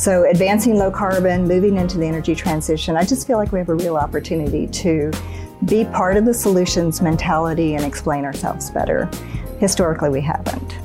So, 0.00 0.24
advancing 0.24 0.78
low 0.78 0.90
carbon, 0.90 1.46
moving 1.46 1.76
into 1.76 1.98
the 1.98 2.06
energy 2.06 2.34
transition, 2.34 2.96
I 2.96 3.04
just 3.04 3.26
feel 3.26 3.36
like 3.36 3.52
we 3.52 3.58
have 3.58 3.68
a 3.68 3.74
real 3.74 3.98
opportunity 3.98 4.66
to 4.66 5.10
be 5.66 5.84
part 5.84 6.16
of 6.16 6.24
the 6.24 6.32
solutions 6.32 7.02
mentality 7.02 7.74
and 7.74 7.84
explain 7.84 8.24
ourselves 8.24 8.70
better. 8.70 9.10
Historically, 9.58 10.08
we 10.08 10.22
haven't. 10.22 10.78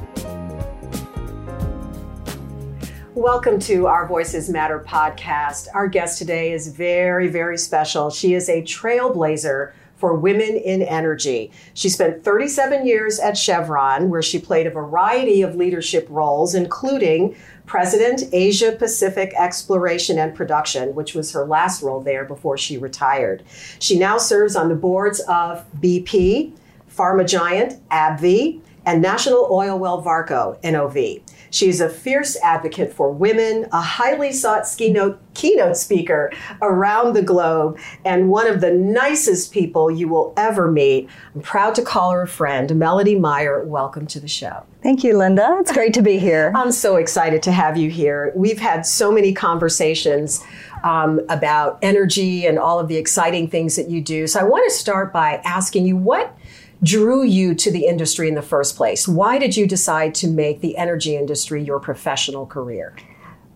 Welcome 3.13 3.57
to 3.59 3.87
our 3.87 4.05
Voices 4.05 4.49
Matter 4.49 4.83
podcast. 4.85 5.69
Our 5.73 5.87
guest 5.87 6.17
today 6.17 6.51
is 6.51 6.67
very, 6.67 7.29
very 7.29 7.57
special. 7.57 8.09
She 8.09 8.33
is 8.33 8.49
a 8.49 8.63
trailblazer 8.63 9.71
for 9.95 10.13
women 10.13 10.57
in 10.57 10.81
energy. 10.81 11.51
She 11.73 11.89
spent 11.89 12.23
37 12.23 12.85
years 12.85 13.19
at 13.19 13.37
Chevron, 13.37 14.09
where 14.09 14.21
she 14.21 14.39
played 14.39 14.67
a 14.67 14.71
variety 14.71 15.41
of 15.41 15.55
leadership 15.55 16.05
roles, 16.09 16.53
including 16.53 17.35
President, 17.65 18.23
Asia 18.31 18.71
Pacific 18.71 19.33
Exploration 19.37 20.19
and 20.19 20.35
Production, 20.35 20.93
which 20.93 21.15
was 21.15 21.31
her 21.31 21.45
last 21.45 21.81
role 21.81 22.01
there 22.01 22.25
before 22.25 22.57
she 22.57 22.77
retired. 22.77 23.43
She 23.79 23.97
now 23.97 24.17
serves 24.17 24.55
on 24.55 24.69
the 24.69 24.75
boards 24.75 25.19
of 25.21 25.65
BP, 25.79 26.53
Pharma 26.89 27.27
Giant, 27.27 27.81
AbbVie, 27.89 28.61
and 28.85 29.01
National 29.01 29.49
Oilwell 29.49 30.03
Varco, 30.03 30.61
NOV. 30.63 31.21
She's 31.49 31.81
a 31.81 31.89
fierce 31.89 32.37
advocate 32.43 32.93
for 32.93 33.09
women, 33.11 33.67
a 33.71 33.81
highly 33.81 34.31
sought 34.31 34.67
keynote, 34.77 35.19
keynote 35.33 35.77
speaker 35.77 36.31
around 36.61 37.13
the 37.13 37.21
globe, 37.21 37.79
and 38.03 38.29
one 38.29 38.45
of 38.47 38.61
the 38.61 38.71
nicest 38.71 39.51
people 39.51 39.89
you 39.89 40.07
will 40.07 40.33
ever 40.37 40.69
meet. 40.69 41.09
I'm 41.33 41.41
proud 41.41 41.73
to 41.75 41.81
call 41.81 42.11
her 42.11 42.23
a 42.23 42.27
friend. 42.27 42.75
Melody 42.75 43.17
Meyer, 43.17 43.63
welcome 43.63 44.05
to 44.07 44.19
the 44.19 44.27
show. 44.27 44.65
Thank 44.85 45.03
you, 45.03 45.17
Linda. 45.17 45.57
It's 45.61 45.71
great 45.71 45.95
to 45.95 46.03
be 46.03 46.19
here. 46.19 46.51
I'm 46.53 46.71
so 46.71 46.97
excited 46.97 47.41
to 47.41 47.51
have 47.51 47.75
you 47.75 47.89
here. 47.89 48.31
We've 48.35 48.59
had 48.59 48.85
so 48.85 49.11
many 49.11 49.33
conversations 49.33 50.43
um, 50.83 51.21
about 51.27 51.79
energy 51.81 52.45
and 52.45 52.59
all 52.59 52.79
of 52.79 52.87
the 52.87 52.95
exciting 52.95 53.49
things 53.49 53.77
that 53.77 53.89
you 53.89 53.99
do. 53.99 54.27
So 54.27 54.39
I 54.39 54.43
want 54.43 54.63
to 54.69 54.77
start 54.77 55.11
by 55.11 55.41
asking 55.43 55.87
you 55.87 55.97
what 55.97 56.37
drew 56.83 57.23
you 57.23 57.55
to 57.55 57.71
the 57.71 57.87
industry 57.87 58.27
in 58.27 58.35
the 58.35 58.43
first 58.43 58.75
place? 58.75 59.07
Why 59.07 59.39
did 59.39 59.57
you 59.57 59.65
decide 59.65 60.13
to 60.15 60.27
make 60.27 60.61
the 60.61 60.77
energy 60.77 61.15
industry 61.15 61.63
your 61.63 61.79
professional 61.79 62.45
career? 62.45 62.95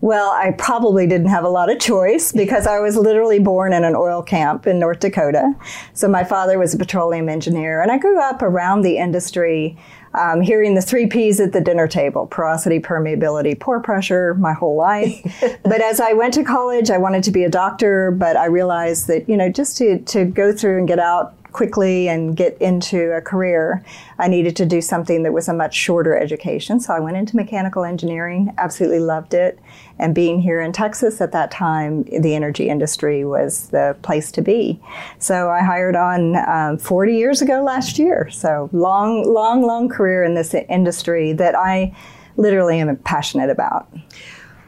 Well, 0.02 0.30
I 0.30 0.52
probably 0.52 1.06
didn't 1.06 1.28
have 1.28 1.44
a 1.44 1.48
lot 1.48 1.70
of 1.70 1.78
choice 1.78 2.32
because 2.32 2.66
I 2.66 2.80
was 2.80 2.96
literally 2.96 3.38
born 3.38 3.74
in 3.74 3.84
an 3.84 3.94
oil 3.94 4.22
camp 4.22 4.66
in 4.66 4.78
North 4.78 5.00
Dakota. 5.00 5.54
So 5.92 6.08
my 6.08 6.24
father 6.24 6.58
was 6.58 6.72
a 6.72 6.78
petroleum 6.78 7.28
engineer, 7.28 7.82
and 7.82 7.92
I 7.92 7.98
grew 7.98 8.18
up 8.18 8.40
around 8.40 8.80
the 8.80 8.96
industry. 8.96 9.78
Um, 10.12 10.40
hearing 10.40 10.74
the 10.74 10.82
three 10.82 11.06
P's 11.06 11.38
at 11.38 11.52
the 11.52 11.60
dinner 11.60 11.86
table 11.86 12.26
porosity, 12.26 12.80
permeability, 12.80 13.58
pore 13.58 13.80
pressure 13.80 14.34
my 14.34 14.52
whole 14.52 14.76
life. 14.76 15.22
but 15.62 15.80
as 15.80 16.00
I 16.00 16.14
went 16.14 16.34
to 16.34 16.42
college, 16.42 16.90
I 16.90 16.98
wanted 16.98 17.22
to 17.24 17.30
be 17.30 17.44
a 17.44 17.48
doctor, 17.48 18.10
but 18.10 18.36
I 18.36 18.46
realized 18.46 19.06
that, 19.06 19.28
you 19.28 19.36
know, 19.36 19.48
just 19.48 19.76
to, 19.78 20.00
to 20.00 20.24
go 20.24 20.52
through 20.52 20.78
and 20.78 20.88
get 20.88 20.98
out 20.98 21.34
quickly 21.52 22.08
and 22.08 22.36
get 22.36 22.56
into 22.60 23.12
a 23.12 23.20
career, 23.20 23.84
I 24.18 24.28
needed 24.28 24.56
to 24.56 24.66
do 24.66 24.80
something 24.80 25.22
that 25.22 25.32
was 25.32 25.48
a 25.48 25.54
much 25.54 25.74
shorter 25.74 26.16
education. 26.16 26.80
So 26.80 26.94
I 26.94 27.00
went 27.00 27.16
into 27.16 27.36
mechanical 27.36 27.84
engineering, 27.84 28.54
absolutely 28.58 29.00
loved 29.00 29.34
it. 29.34 29.58
And 29.98 30.14
being 30.14 30.40
here 30.40 30.60
in 30.60 30.72
Texas 30.72 31.20
at 31.20 31.32
that 31.32 31.50
time, 31.50 32.04
the 32.04 32.34
energy 32.34 32.68
industry 32.68 33.24
was 33.24 33.68
the 33.68 33.96
place 34.02 34.32
to 34.32 34.42
be. 34.42 34.80
So 35.18 35.50
I 35.50 35.62
hired 35.62 35.96
on 35.96 36.36
um, 36.48 36.78
40 36.78 37.16
years 37.16 37.42
ago 37.42 37.62
last 37.62 37.98
year. 37.98 38.30
So 38.30 38.70
long, 38.72 39.30
long, 39.32 39.62
long 39.62 39.88
career 39.88 40.24
in 40.24 40.34
this 40.34 40.54
industry 40.54 41.32
that 41.34 41.54
I 41.54 41.94
literally 42.36 42.80
am 42.80 42.96
passionate 42.96 43.50
about. 43.50 43.92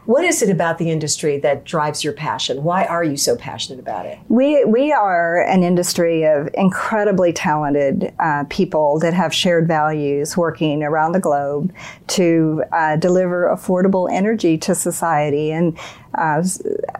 What 0.04 0.24
is 0.24 0.42
it 0.42 0.50
about 0.50 0.78
the 0.78 0.90
industry 0.90 1.38
that 1.38 1.64
drives 1.64 2.02
your 2.02 2.12
passion? 2.12 2.64
Why 2.64 2.84
are 2.86 3.04
you 3.04 3.16
so 3.16 3.36
passionate 3.36 3.78
about 3.78 4.04
it? 4.04 4.18
We, 4.28 4.64
we 4.64 4.92
are 4.92 5.42
an 5.44 5.62
industry 5.62 6.24
of 6.24 6.48
incredibly 6.54 7.32
talented 7.32 8.12
uh, 8.18 8.44
people 8.50 8.98
that 8.98 9.14
have 9.14 9.32
shared 9.32 9.68
values 9.68 10.36
working 10.36 10.82
around 10.82 11.12
the 11.12 11.20
globe 11.20 11.72
to 12.08 12.64
uh, 12.72 12.96
deliver 12.96 13.46
affordable 13.46 14.12
energy 14.12 14.58
to 14.58 14.74
society. 14.74 15.52
And 15.52 15.78
uh, 16.14 16.42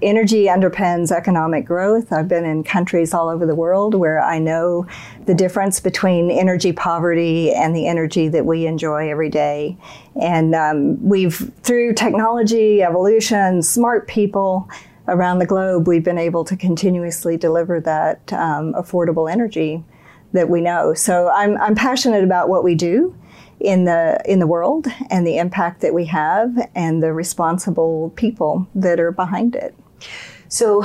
energy 0.00 0.44
underpins 0.44 1.10
economic 1.10 1.66
growth. 1.66 2.12
I've 2.12 2.28
been 2.28 2.44
in 2.44 2.62
countries 2.62 3.12
all 3.12 3.28
over 3.28 3.47
the 3.47 3.55
world 3.55 3.94
where 3.94 4.21
I 4.21 4.38
know 4.38 4.87
the 5.26 5.34
difference 5.34 5.81
between 5.81 6.31
energy 6.31 6.72
poverty 6.72 7.53
and 7.53 7.75
the 7.75 7.88
energy 7.88 8.28
that 8.28 8.47
we 8.47 8.66
enjoy 8.66 9.10
every 9.10 9.28
day. 9.28 9.76
And 10.21 10.55
um, 10.55 11.03
we've, 11.03 11.50
through 11.62 11.95
technology, 11.95 12.83
evolution, 12.83 13.62
smart 13.62 14.09
people 14.09 14.69
around 15.09 15.39
the 15.39 15.47
globe, 15.47 15.89
we've 15.89 16.05
been 16.05 16.19
able 16.19 16.45
to 16.45 16.56
continuously 16.56 17.37
deliver 17.37 17.81
that 17.81 18.33
um, 18.33 18.75
affordable 18.75 19.31
energy 19.31 19.83
that 20.33 20.49
we 20.49 20.61
know. 20.61 20.95
So 20.95 21.31
I'm, 21.31 21.56
I'm 21.59 21.75
passionate 21.75 22.25
about 22.25 22.49
what 22.49 22.65
we 22.65 22.75
do 22.75 23.17
in 23.61 23.84
the 23.84 24.21
in 24.25 24.41
the 24.41 24.47
world 24.47 24.89
and 25.09 25.27
the 25.27 25.39
impact 25.39 25.81
that 25.83 25.95
we 25.95 26.05
have 26.06 26.69
and 26.75 27.03
the 27.03 27.12
responsible 27.12 28.12
people 28.17 28.67
that 28.75 28.99
are 28.99 29.12
behind 29.12 29.55
it. 29.55 29.75
So, 30.49 30.84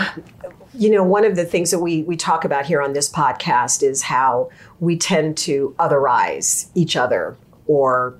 you 0.73 0.89
know, 0.91 1.03
one 1.03 1.25
of 1.25 1.35
the 1.35 1.43
things 1.43 1.71
that 1.71 1.79
we 1.79 2.03
we 2.03 2.15
talk 2.15 2.45
about 2.45 2.65
here 2.65 2.81
on 2.81 2.93
this 2.93 3.09
podcast 3.09 3.81
is 3.81 4.03
how 4.03 4.49
we 4.79 4.95
tend 4.95 5.37
to 5.39 5.75
otherize 5.79 6.69
each 6.75 6.95
other 6.95 7.35
or 7.65 8.15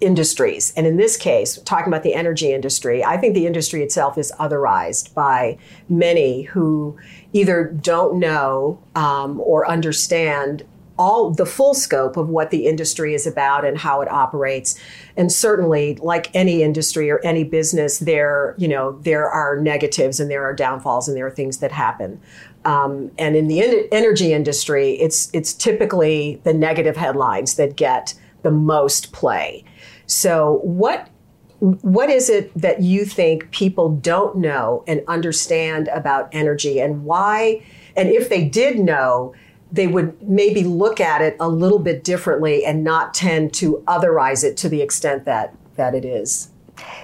industries. 0.00 0.72
And 0.76 0.86
in 0.86 0.96
this 0.96 1.16
case, 1.16 1.58
talking 1.62 1.88
about 1.88 2.02
the 2.02 2.14
energy 2.14 2.52
industry, 2.52 3.02
I 3.02 3.16
think 3.16 3.34
the 3.34 3.46
industry 3.46 3.82
itself 3.82 4.18
is 4.18 4.32
otherized 4.38 5.14
by 5.14 5.58
many 5.88 6.42
who 6.42 6.98
either 7.32 7.64
don't 7.64 8.18
know 8.18 8.78
um, 8.94 9.40
or 9.40 9.66
understand 9.66 10.64
all 10.98 11.30
the 11.30 11.46
full 11.46 11.74
scope 11.74 12.16
of 12.16 12.28
what 12.28 12.50
the 12.50 12.66
industry 12.66 13.14
is 13.14 13.26
about 13.26 13.64
and 13.64 13.76
how 13.76 14.00
it 14.00 14.10
operates 14.10 14.78
and 15.16 15.30
certainly 15.30 15.96
like 15.96 16.34
any 16.34 16.62
industry 16.62 17.10
or 17.10 17.20
any 17.22 17.44
business 17.44 17.98
there 17.98 18.54
you 18.56 18.66
know 18.66 18.92
there 19.02 19.28
are 19.28 19.60
negatives 19.60 20.18
and 20.20 20.30
there 20.30 20.44
are 20.44 20.54
downfalls 20.54 21.06
and 21.06 21.16
there 21.16 21.26
are 21.26 21.30
things 21.30 21.58
that 21.58 21.70
happen 21.70 22.18
um, 22.64 23.10
and 23.18 23.36
in 23.36 23.46
the 23.46 23.60
en- 23.60 23.88
energy 23.92 24.32
industry 24.32 24.92
it's 24.92 25.28
it's 25.34 25.52
typically 25.52 26.40
the 26.44 26.54
negative 26.54 26.96
headlines 26.96 27.56
that 27.56 27.76
get 27.76 28.14
the 28.46 28.50
most 28.50 29.12
play 29.12 29.64
so 30.06 30.60
what 30.62 31.08
what 31.58 32.10
is 32.10 32.28
it 32.30 32.52
that 32.54 32.82
you 32.82 33.04
think 33.04 33.50
people 33.50 33.96
don't 33.96 34.36
know 34.36 34.84
and 34.86 35.02
understand 35.08 35.88
about 35.88 36.28
energy 36.32 36.80
and 36.80 37.04
why 37.04 37.60
and 37.96 38.08
if 38.08 38.28
they 38.28 38.44
did 38.44 38.78
know 38.78 39.34
they 39.72 39.86
would 39.86 40.20
maybe 40.22 40.62
look 40.62 41.00
at 41.00 41.20
it 41.20 41.36
a 41.40 41.48
little 41.48 41.78
bit 41.78 42.04
differently 42.04 42.64
and 42.64 42.84
not 42.84 43.14
tend 43.14 43.52
to 43.54 43.82
otherize 43.86 44.44
it 44.44 44.56
to 44.56 44.68
the 44.68 44.82
extent 44.82 45.24
that 45.24 45.54
that 45.76 45.94
it 45.94 46.04
is. 46.04 46.50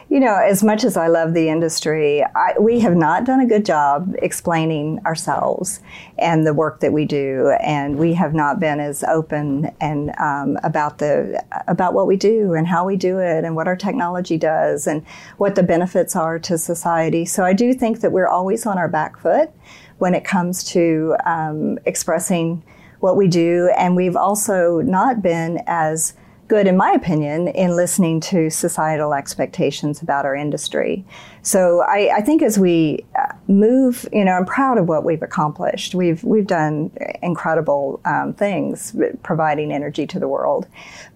You 0.08 0.20
know, 0.20 0.34
as 0.34 0.62
much 0.62 0.84
as 0.84 0.96
I 0.96 1.06
love 1.06 1.32
the 1.32 1.48
industry, 1.48 2.22
I, 2.22 2.54
we 2.60 2.80
have 2.80 2.94
not 2.94 3.24
done 3.24 3.40
a 3.40 3.46
good 3.46 3.64
job 3.64 4.14
explaining 4.18 5.00
ourselves 5.06 5.80
and 6.18 6.46
the 6.46 6.52
work 6.52 6.80
that 6.80 6.92
we 6.92 7.04
do, 7.04 7.54
and 7.60 7.98
we 7.98 8.14
have 8.14 8.34
not 8.34 8.60
been 8.60 8.78
as 8.78 9.02
open 9.04 9.74
and 9.80 10.14
um, 10.18 10.58
about 10.62 10.98
the 10.98 11.42
about 11.66 11.94
what 11.94 12.06
we 12.06 12.16
do 12.16 12.54
and 12.54 12.66
how 12.66 12.84
we 12.84 12.96
do 12.96 13.18
it 13.18 13.44
and 13.44 13.56
what 13.56 13.66
our 13.66 13.76
technology 13.76 14.36
does 14.36 14.86
and 14.86 15.04
what 15.38 15.54
the 15.54 15.62
benefits 15.62 16.14
are 16.14 16.38
to 16.38 16.58
society. 16.58 17.24
So 17.24 17.44
I 17.44 17.52
do 17.52 17.72
think 17.72 18.00
that 18.00 18.12
we're 18.12 18.28
always 18.28 18.66
on 18.66 18.78
our 18.78 18.88
back 18.88 19.18
foot 19.18 19.50
when 19.98 20.14
it 20.14 20.24
comes 20.24 20.64
to 20.64 21.16
um, 21.24 21.78
expressing 21.86 22.62
what 23.00 23.16
we 23.16 23.28
do. 23.28 23.72
And 23.76 23.96
we've 23.96 24.16
also 24.16 24.80
not 24.80 25.22
been 25.22 25.62
as 25.66 26.14
good, 26.52 26.66
in 26.66 26.76
my 26.76 26.90
opinion, 26.90 27.48
in 27.48 27.74
listening 27.74 28.20
to 28.20 28.50
societal 28.50 29.14
expectations 29.14 30.02
about 30.02 30.26
our 30.26 30.36
industry. 30.36 31.02
So 31.40 31.80
I, 31.80 32.16
I, 32.16 32.20
think 32.20 32.42
as 32.42 32.58
we 32.58 33.06
uh, 33.18 33.32
move, 33.48 34.06
you 34.12 34.22
know, 34.22 34.32
I'm 34.32 34.44
proud 34.44 34.76
of 34.76 34.86
what 34.86 35.02
we've 35.02 35.22
accomplished. 35.22 35.94
We've 35.94 36.22
we've 36.22 36.46
done 36.46 36.90
incredible 37.22 38.02
um, 38.04 38.34
things, 38.34 38.94
providing 39.22 39.72
energy 39.72 40.06
to 40.08 40.20
the 40.20 40.28
world. 40.28 40.66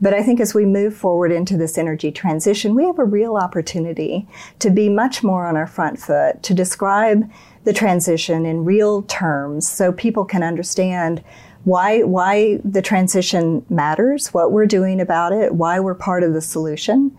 But 0.00 0.14
I 0.14 0.22
think 0.22 0.40
as 0.40 0.54
we 0.54 0.64
move 0.64 0.96
forward 0.96 1.32
into 1.32 1.58
this 1.58 1.76
energy 1.76 2.10
transition, 2.10 2.74
we 2.74 2.84
have 2.84 2.98
a 2.98 3.04
real 3.04 3.36
opportunity 3.36 4.26
to 4.60 4.70
be 4.70 4.88
much 4.88 5.22
more 5.22 5.46
on 5.46 5.54
our 5.54 5.66
front 5.66 5.98
foot 5.98 6.42
to 6.44 6.54
describe 6.54 7.30
the 7.64 7.74
transition 7.74 8.46
in 8.46 8.64
real 8.64 9.02
terms 9.02 9.68
so 9.68 9.92
people 9.92 10.24
can 10.24 10.42
understand 10.42 11.22
why 11.66 12.00
why 12.04 12.60
the 12.64 12.80
transition 12.80 13.66
matters, 13.68 14.28
what 14.28 14.52
we're 14.52 14.66
doing 14.66 15.00
about 15.00 15.32
it, 15.32 15.52
why 15.52 15.80
we're 15.80 15.96
part 15.96 16.22
of 16.22 16.32
the 16.32 16.40
solution. 16.40 17.10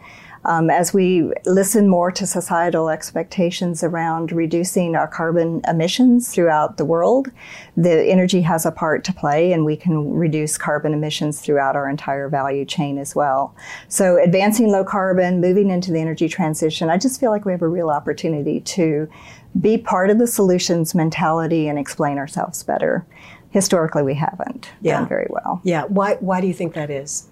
Um, 0.46 0.70
as 0.70 0.94
we 0.94 1.34
listen 1.46 1.90
more 1.90 2.10
to 2.12 2.26
societal 2.26 2.88
expectations 2.90 3.84
around 3.84 4.32
reducing 4.32 4.96
our 4.96 5.08
carbon 5.08 5.60
emissions 5.68 6.34
throughout 6.34 6.78
the 6.78 6.86
world, 6.86 7.30
the 7.76 8.06
energy 8.06 8.40
has 8.44 8.66
a 8.66 8.72
part 8.72 9.04
to 9.06 9.14
play, 9.14 9.52
and 9.52 9.66
we 9.66 9.76
can 9.76 10.14
reduce 10.14 10.58
carbon 10.58 10.94
emissions 10.94 11.42
throughout 11.42 11.76
our 11.76 11.90
entire 11.90 12.30
value 12.30 12.64
chain 12.64 12.98
as 12.98 13.14
well. 13.14 13.54
So, 13.90 14.18
advancing 14.24 14.72
low 14.72 14.86
carbon, 14.86 15.42
moving 15.42 15.70
into 15.70 15.92
the 15.92 16.00
energy 16.00 16.30
transition, 16.30 16.90
I 16.90 16.98
just 16.98 17.20
feel 17.20 17.32
like 17.32 17.44
we 17.44 17.52
have 17.52 17.62
a 17.62 17.68
real 17.68 17.90
opportunity 17.90 18.62
to 18.62 19.10
be 19.60 19.78
part 19.78 20.10
of 20.10 20.20
the 20.20 20.28
solutions 20.28 20.96
mentality 20.96 21.68
and 21.68 21.78
explain 21.78 22.18
ourselves 22.18 22.64
better. 22.64 23.06
Historically, 23.50 24.04
we 24.04 24.14
haven't 24.16 24.70
Yeah. 24.82 25.00
done 25.00 25.08
very 25.08 25.28
well. 25.30 25.62
Yeah. 25.64 25.84
Why 25.88 26.16
why 26.20 26.42
do 26.42 26.48
you 26.48 26.54
think 26.54 26.74
that 26.74 26.90
is? 26.90 27.28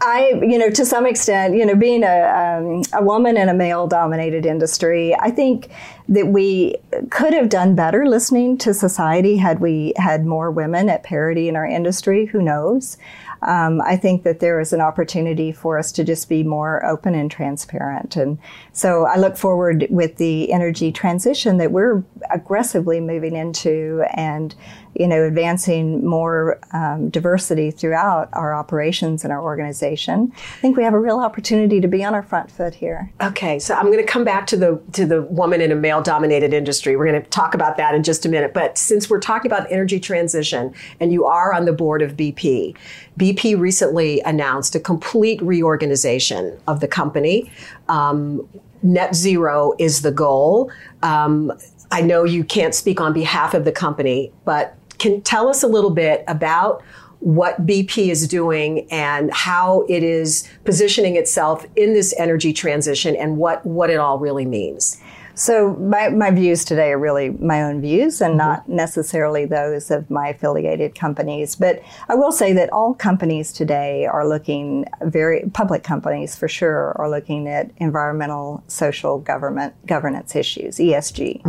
I, 0.00 0.38
you 0.42 0.58
know, 0.58 0.68
to 0.70 0.84
some 0.84 1.06
extent, 1.06 1.54
you 1.56 1.64
know, 1.64 1.74
being 1.74 2.04
a, 2.04 2.26
um, 2.28 2.82
a 2.92 3.02
woman 3.02 3.38
in 3.38 3.48
a 3.48 3.54
male 3.54 3.86
dominated 3.86 4.44
industry, 4.44 5.14
I 5.18 5.30
think 5.30 5.70
that 6.08 6.28
we 6.28 6.76
could 7.10 7.32
have 7.32 7.48
done 7.48 7.74
better 7.74 8.06
listening 8.06 8.58
to 8.58 8.74
society 8.74 9.38
had 9.38 9.58
we 9.58 9.94
had 9.96 10.26
more 10.26 10.50
women 10.50 10.90
at 10.90 11.02
parity 11.02 11.48
in 11.48 11.56
our 11.56 11.66
industry. 11.66 12.26
Who 12.26 12.42
knows? 12.42 12.98
Um, 13.42 13.80
I 13.82 13.96
think 13.96 14.22
that 14.24 14.40
there 14.40 14.60
is 14.60 14.72
an 14.72 14.80
opportunity 14.80 15.50
for 15.50 15.78
us 15.78 15.92
to 15.92 16.04
just 16.04 16.28
be 16.28 16.42
more 16.42 16.84
open 16.84 17.14
and 17.14 17.30
transparent. 17.30 18.16
And 18.16 18.38
so 18.72 19.06
I 19.06 19.16
look 19.16 19.36
forward 19.36 19.86
with 19.88 20.16
the 20.16 20.52
energy 20.52 20.92
transition 20.92 21.56
that 21.58 21.72
we're 21.72 22.02
aggressively 22.30 23.00
moving 23.00 23.34
into 23.34 24.04
and, 24.12 24.54
you 24.98 25.06
know, 25.06 25.24
advancing 25.24 26.04
more 26.06 26.58
um, 26.72 27.10
diversity 27.10 27.70
throughout 27.70 28.28
our 28.32 28.54
operations 28.54 29.24
and 29.24 29.32
our 29.32 29.42
organization. 29.42 30.32
I 30.34 30.60
think 30.60 30.76
we 30.76 30.84
have 30.84 30.94
a 30.94 30.98
real 30.98 31.18
opportunity 31.18 31.80
to 31.80 31.88
be 31.88 32.04
on 32.04 32.14
our 32.14 32.22
front 32.22 32.50
foot 32.50 32.74
here. 32.74 33.12
Okay, 33.20 33.58
so 33.58 33.74
I'm 33.74 33.86
going 33.86 34.04
to 34.04 34.10
come 34.10 34.24
back 34.24 34.46
to 34.48 34.56
the 34.56 34.80
to 34.92 35.04
the 35.04 35.22
woman 35.22 35.60
in 35.60 35.72
a 35.72 35.74
male 35.74 36.02
dominated 36.02 36.54
industry. 36.54 36.96
We're 36.96 37.06
going 37.06 37.22
to 37.22 37.28
talk 37.30 37.54
about 37.54 37.76
that 37.76 37.94
in 37.94 38.02
just 38.02 38.24
a 38.24 38.28
minute. 38.28 38.54
But 38.54 38.78
since 38.78 39.10
we're 39.10 39.20
talking 39.20 39.50
about 39.50 39.70
energy 39.70 40.00
transition, 40.00 40.74
and 41.00 41.12
you 41.12 41.24
are 41.24 41.52
on 41.52 41.64
the 41.64 41.72
board 41.72 42.02
of 42.02 42.16
BP, 42.16 42.76
BP 43.18 43.58
recently 43.58 44.20
announced 44.20 44.74
a 44.74 44.80
complete 44.80 45.40
reorganization 45.42 46.58
of 46.66 46.80
the 46.80 46.88
company. 46.88 47.50
Um, 47.88 48.48
net 48.82 49.14
zero 49.14 49.74
is 49.78 50.02
the 50.02 50.12
goal. 50.12 50.70
Um, 51.02 51.52
I 51.90 52.00
know 52.00 52.24
you 52.24 52.44
can't 52.44 52.74
speak 52.74 53.00
on 53.00 53.12
behalf 53.12 53.54
of 53.54 53.64
the 53.64 53.72
company, 53.72 54.32
but 54.44 54.76
can 54.98 55.20
tell 55.22 55.48
us 55.48 55.62
a 55.62 55.68
little 55.68 55.90
bit 55.90 56.24
about 56.28 56.82
what 57.20 57.66
BP 57.66 58.08
is 58.08 58.28
doing 58.28 58.86
and 58.90 59.32
how 59.32 59.84
it 59.88 60.02
is 60.02 60.48
positioning 60.64 61.16
itself 61.16 61.64
in 61.74 61.94
this 61.94 62.14
energy 62.18 62.52
transition 62.52 63.16
and 63.16 63.38
what, 63.38 63.64
what 63.64 63.90
it 63.90 63.96
all 63.96 64.18
really 64.18 64.44
means. 64.44 65.00
So 65.36 65.74
my, 65.74 66.08
my 66.08 66.30
views 66.30 66.64
today 66.64 66.92
are 66.92 66.98
really 66.98 67.28
my 67.28 67.62
own 67.62 67.82
views 67.82 68.22
and 68.22 68.38
not 68.38 68.70
necessarily 68.70 69.44
those 69.44 69.90
of 69.90 70.10
my 70.10 70.28
affiliated 70.28 70.94
companies. 70.94 71.54
But 71.54 71.82
I 72.08 72.14
will 72.14 72.32
say 72.32 72.54
that 72.54 72.72
all 72.72 72.94
companies 72.94 73.52
today 73.52 74.06
are 74.06 74.26
looking 74.26 74.86
very 75.02 75.44
public 75.52 75.82
companies 75.82 76.34
for 76.34 76.48
sure 76.48 76.96
are 76.96 77.10
looking 77.10 77.48
at 77.48 77.70
environmental, 77.76 78.64
social, 78.66 79.18
government 79.18 79.74
governance 79.86 80.34
issues 80.34 80.78
(ESG). 80.78 81.42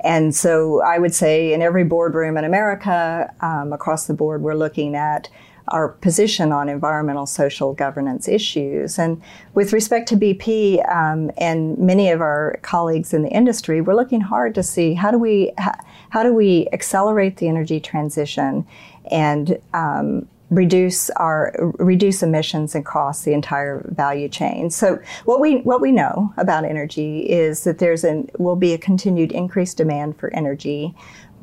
And 0.00 0.34
so 0.34 0.82
I 0.82 0.98
would 0.98 1.14
say 1.14 1.52
in 1.52 1.60
every 1.60 1.84
boardroom 1.84 2.38
in 2.38 2.44
America, 2.44 3.30
um, 3.42 3.74
across 3.74 4.06
the 4.06 4.14
board, 4.14 4.40
we're 4.40 4.54
looking 4.54 4.94
at 4.96 5.28
our 5.68 5.88
position 5.88 6.52
on 6.52 6.68
environmental, 6.68 7.26
social 7.26 7.74
governance 7.74 8.28
issues. 8.28 8.98
And 8.98 9.20
with 9.54 9.72
respect 9.72 10.08
to 10.10 10.16
BP 10.16 10.88
um, 10.94 11.30
and 11.36 11.76
many 11.78 12.10
of 12.10 12.20
our 12.20 12.58
colleagues 12.62 13.12
in 13.12 13.22
the 13.22 13.30
industry, 13.30 13.80
we're 13.80 13.94
looking 13.94 14.20
hard 14.20 14.54
to 14.54 14.62
see 14.62 14.94
how 14.94 15.10
do 15.10 15.18
we 15.18 15.52
how, 15.58 15.74
how 16.10 16.22
do 16.22 16.32
we 16.32 16.68
accelerate 16.72 17.38
the 17.38 17.48
energy 17.48 17.80
transition 17.80 18.66
and 19.10 19.58
um, 19.74 20.28
reduce 20.50 21.10
our 21.10 21.52
reduce 21.78 22.22
emissions 22.22 22.74
across 22.74 23.24
the 23.24 23.32
entire 23.32 23.84
value 23.88 24.28
chain. 24.28 24.70
So 24.70 25.00
what 25.24 25.40
we 25.40 25.58
what 25.58 25.80
we 25.80 25.90
know 25.90 26.32
about 26.36 26.64
energy 26.64 27.20
is 27.28 27.64
that 27.64 27.78
there's 27.78 28.04
an 28.04 28.30
will 28.38 28.56
be 28.56 28.72
a 28.72 28.78
continued 28.78 29.32
increased 29.32 29.76
demand 29.76 30.16
for 30.18 30.32
energy. 30.32 30.94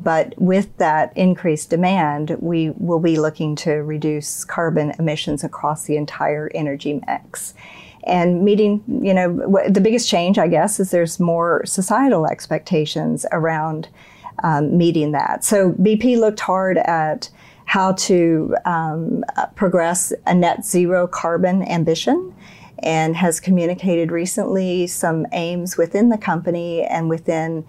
But 0.03 0.33
with 0.38 0.75
that 0.77 1.15
increased 1.15 1.69
demand, 1.69 2.38
we 2.39 2.71
will 2.71 3.00
be 3.00 3.17
looking 3.17 3.55
to 3.57 3.75
reduce 3.75 4.44
carbon 4.44 4.94
emissions 5.00 5.44
across 5.44 5.85
the 5.85 5.97
entire 5.97 6.51
energy 6.53 7.01
mix. 7.07 7.53
And 8.05 8.44
meeting, 8.44 8.83
you 9.01 9.13
know, 9.13 9.61
the 9.69 9.79
biggest 9.79 10.09
change, 10.09 10.38
I 10.38 10.47
guess, 10.47 10.79
is 10.79 10.91
there's 10.91 11.19
more 11.19 11.65
societal 11.65 12.27
expectations 12.27 13.25
around 13.31 13.88
um, 14.44 14.77
meeting 14.77 15.13
that. 15.13 15.44
So 15.44 15.71
BP 15.73 16.19
looked 16.19 16.41
hard 16.41 16.77
at 16.79 17.29
how 17.65 17.94
to 17.94 18.55
um, 18.65 19.23
progress 19.55 20.11
a 20.27 20.33
net 20.33 20.65
zero 20.65 21.07
carbon 21.07 21.63
ambition 21.63 22.35
and 22.79 23.15
has 23.15 23.39
communicated 23.39 24.11
recently 24.11 24.85
some 24.88 25.25
aims 25.31 25.77
within 25.77 26.09
the 26.09 26.17
company 26.17 26.83
and 26.83 27.09
within 27.09 27.65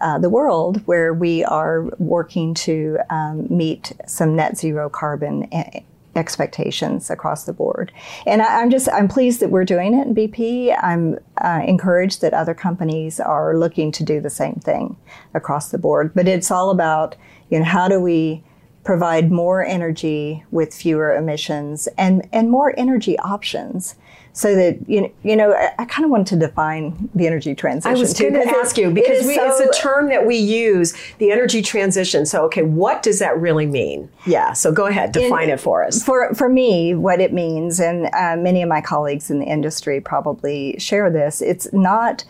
uh, 0.00 0.18
the 0.18 0.28
world 0.28 0.86
where 0.86 1.12
we 1.12 1.44
are 1.44 1.84
working 1.98 2.54
to 2.54 2.98
um, 3.10 3.46
meet 3.50 3.92
some 4.06 4.36
net 4.36 4.56
zero 4.56 4.88
carbon 4.88 5.48
a- 5.52 5.84
expectations 6.16 7.10
across 7.10 7.44
the 7.44 7.52
board. 7.52 7.92
And 8.26 8.42
I, 8.42 8.60
I'm 8.60 8.70
just 8.70 8.88
I'm 8.90 9.08
pleased 9.08 9.40
that 9.40 9.50
we're 9.50 9.64
doing 9.64 9.94
it 9.94 10.06
in 10.06 10.14
BP. 10.14 10.76
I'm 10.82 11.18
uh, 11.42 11.62
encouraged 11.66 12.20
that 12.20 12.34
other 12.34 12.54
companies 12.54 13.20
are 13.20 13.56
looking 13.56 13.92
to 13.92 14.04
do 14.04 14.20
the 14.20 14.30
same 14.30 14.56
thing 14.56 14.96
across 15.34 15.70
the 15.70 15.78
board. 15.78 16.12
But 16.14 16.28
it's 16.28 16.50
all 16.50 16.70
about 16.70 17.16
you 17.50 17.58
know 17.58 17.64
how 17.64 17.88
do 17.88 18.00
we 18.00 18.42
provide 18.84 19.30
more 19.30 19.64
energy 19.64 20.44
with 20.50 20.74
fewer 20.74 21.14
emissions 21.14 21.88
and 21.98 22.26
and 22.32 22.50
more 22.50 22.74
energy 22.78 23.18
options 23.18 23.94
so 24.32 24.54
that 24.54 24.78
you 24.88 25.00
know, 25.00 25.12
you 25.24 25.36
know 25.36 25.52
I, 25.52 25.74
I 25.80 25.84
kind 25.84 26.04
of 26.04 26.10
wanted 26.10 26.28
to 26.28 26.36
define 26.36 27.10
the 27.14 27.26
energy 27.26 27.54
transition. 27.54 27.96
I 27.96 27.98
was 27.98 28.14
going 28.18 28.34
to 28.34 28.40
it- 28.40 28.48
ask 28.48 28.78
you 28.78 28.90
because 28.90 29.20
is 29.20 29.26
we, 29.26 29.34
so- 29.34 29.46
it's 29.46 29.60
a 29.60 29.80
term 29.82 30.08
that 30.08 30.26
we 30.26 30.36
use, 30.36 30.94
the 31.18 31.32
energy 31.32 31.60
transition. 31.60 32.24
So, 32.24 32.44
okay, 32.44 32.62
what 32.62 33.02
does 33.02 33.18
that 33.18 33.36
really 33.38 33.66
mean? 33.66 34.08
Yeah, 34.26 34.52
so 34.52 34.70
go 34.72 34.86
ahead, 34.86 35.12
define 35.12 35.48
it 35.50 35.60
for 35.60 35.84
us. 35.84 36.02
For, 36.02 36.32
for 36.34 36.48
me, 36.48 36.94
what 36.94 37.20
it 37.20 37.32
means, 37.32 37.80
and 37.80 38.06
uh, 38.14 38.36
many 38.36 38.62
of 38.62 38.68
my 38.68 38.80
colleagues 38.80 39.30
in 39.30 39.40
the 39.40 39.46
industry 39.46 40.00
probably 40.00 40.76
share 40.78 41.10
this, 41.10 41.42
it's 41.42 41.72
not 41.72 42.24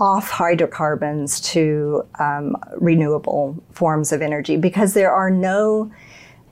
off 0.00 0.30
hydrocarbons 0.30 1.40
to 1.40 2.04
um, 2.18 2.56
renewable 2.78 3.56
forms 3.72 4.12
of 4.12 4.22
energy 4.22 4.56
because 4.56 4.94
there 4.94 5.12
are 5.12 5.30
no 5.30 5.90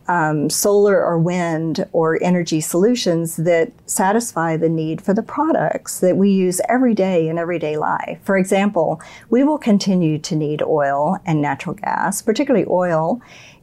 um, 0.08 0.48
solar 0.48 1.04
or 1.04 1.18
wind 1.18 1.86
or 1.92 2.22
energy 2.22 2.60
solutions 2.60 3.36
that 3.36 3.70
satisfy 3.86 4.56
the 4.56 4.69
need 4.69 5.02
for 5.02 5.12
the 5.12 5.22
products 5.22 6.00
that 6.00 6.17
we 6.17 6.31
use 6.31 6.60
every 6.69 6.94
day 6.94 7.28
in 7.28 7.38
everyday 7.38 7.76
life. 7.76 8.19
For 8.22 8.38
example, 8.38 9.00
we 9.28 9.44
will 9.44 9.58
continue 9.58 10.19
to 10.19 10.34
need 10.34 10.62
oil 10.62 11.19
and 11.26 11.43
natural 11.43 11.74
gas, 11.74 12.22
particularly 12.22 12.67
oil, 12.69 13.20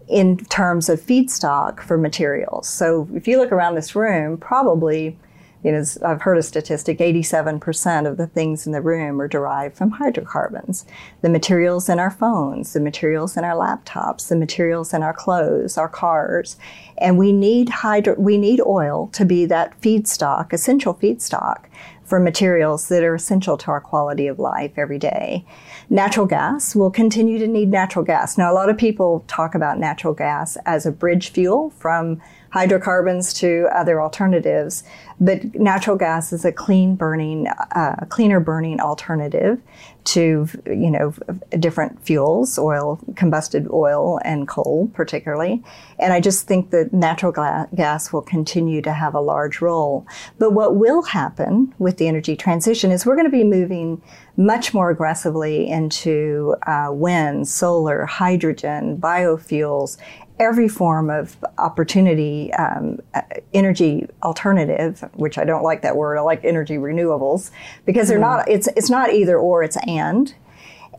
in 0.07 0.37
terms 0.37 0.87
of 0.87 1.01
feedstock 1.01 1.79
for 1.79 1.97
materials. 1.97 2.67
So 2.67 3.07
if 3.15 3.27
you 3.27 3.39
look 3.39 3.51
around 3.51 3.73
this 3.73 3.95
room, 3.95 4.37
probably 4.37 5.17
you 5.65 5.71
know, 5.71 5.83
I've 6.03 6.21
heard 6.21 6.37
a 6.37 6.43
statistic 6.43 6.99
87% 6.99 8.07
of 8.07 8.17
the 8.17 8.27
things 8.27 8.67
in 8.67 8.71
the 8.71 8.83
room 8.83 9.19
are 9.19 9.27
derived 9.27 9.75
from 9.75 9.89
hydrocarbons. 9.89 10.85
The 11.23 11.29
materials 11.29 11.89
in 11.89 11.97
our 11.97 12.11
phones, 12.11 12.73
the 12.73 12.79
materials 12.79 13.35
in 13.35 13.43
our 13.43 13.55
laptops, 13.55 14.27
the 14.27 14.35
materials 14.35 14.93
in 14.93 15.01
our 15.01 15.13
clothes, 15.13 15.75
our 15.75 15.89
cars. 15.89 16.57
And 16.99 17.17
we 17.17 17.31
need 17.31 17.69
hydro, 17.69 18.13
we 18.19 18.37
need 18.37 18.61
oil 18.61 19.07
to 19.13 19.25
be 19.25 19.47
that 19.47 19.81
feedstock, 19.81 20.53
essential 20.53 20.93
feedstock 20.93 21.65
for 22.03 22.19
materials 22.19 22.87
that 22.89 23.03
are 23.03 23.15
essential 23.15 23.57
to 23.57 23.71
our 23.71 23.81
quality 23.81 24.27
of 24.27 24.37
life 24.37 24.73
every 24.77 24.99
day. 24.99 25.43
Natural 25.89 26.27
gas 26.27 26.75
we'll 26.75 26.91
continue 26.91 27.39
to 27.39 27.47
need 27.47 27.71
natural 27.71 28.05
gas. 28.05 28.37
Now, 28.37 28.51
a 28.51 28.53
lot 28.53 28.69
of 28.69 28.77
people 28.77 29.25
talk 29.27 29.55
about 29.55 29.79
natural 29.79 30.13
gas 30.13 30.57
as 30.67 30.85
a 30.85 30.91
bridge 30.91 31.29
fuel 31.29 31.71
from 31.71 32.21
hydrocarbons 32.55 33.33
to 33.33 33.67
other 33.75 34.01
alternatives, 34.01 34.85
but 35.19 35.53
natural 35.55 35.97
gas 35.97 36.31
is 36.31 36.45
a 36.45 36.53
clean 36.53 36.95
burning, 36.95 37.47
uh, 37.75 38.05
cleaner 38.07 38.39
burning 38.39 38.79
alternative 38.79 39.61
to 40.05 40.47
you 40.65 40.89
know 40.89 41.13
different 41.59 42.01
fuels, 42.05 42.57
oil, 42.57 42.97
combusted 43.15 43.69
oil, 43.71 44.21
and 44.23 44.47
coal 44.47 44.89
particularly. 44.93 45.61
And 45.99 46.13
I 46.13 46.21
just 46.21 46.47
think 46.47 46.69
that 46.69 46.93
natural 46.93 47.33
gla- 47.33 47.67
gas 47.75 48.13
will 48.13 48.21
continue 48.21 48.81
to 48.83 48.93
have 48.93 49.15
a 49.15 49.19
large 49.19 49.59
role. 49.59 50.07
But 50.39 50.53
what 50.53 50.77
will 50.77 51.01
happen 51.01 51.73
with 51.77 51.97
the 51.97 52.07
energy 52.07 52.37
transition 52.37 52.89
is 52.89 53.05
we're 53.05 53.15
going 53.15 53.31
to 53.31 53.37
be 53.37 53.43
moving 53.43 54.01
much 54.37 54.73
more 54.73 54.89
aggressively 54.89 55.67
into 55.69 56.55
uh, 56.67 56.89
wind, 56.91 57.47
solar, 57.47 58.05
hydrogen, 58.05 58.97
biofuels, 58.97 59.97
every 60.39 60.67
form 60.67 61.09
of 61.09 61.37
opportunity, 61.57 62.53
um, 62.53 62.99
uh, 63.13 63.21
energy 63.53 64.07
alternative, 64.23 65.09
which 65.13 65.37
I 65.37 65.43
don't 65.45 65.63
like 65.63 65.81
that 65.83 65.95
word. 65.95 66.17
I 66.17 66.21
like 66.21 66.43
energy 66.43 66.75
renewables 66.75 67.51
because 67.85 68.07
they're 68.07 68.19
not. 68.19 68.47
It's 68.49 68.67
it's 68.75 68.89
not 68.89 69.13
either 69.13 69.37
or. 69.37 69.63
It's 69.63 69.77
and. 69.87 70.33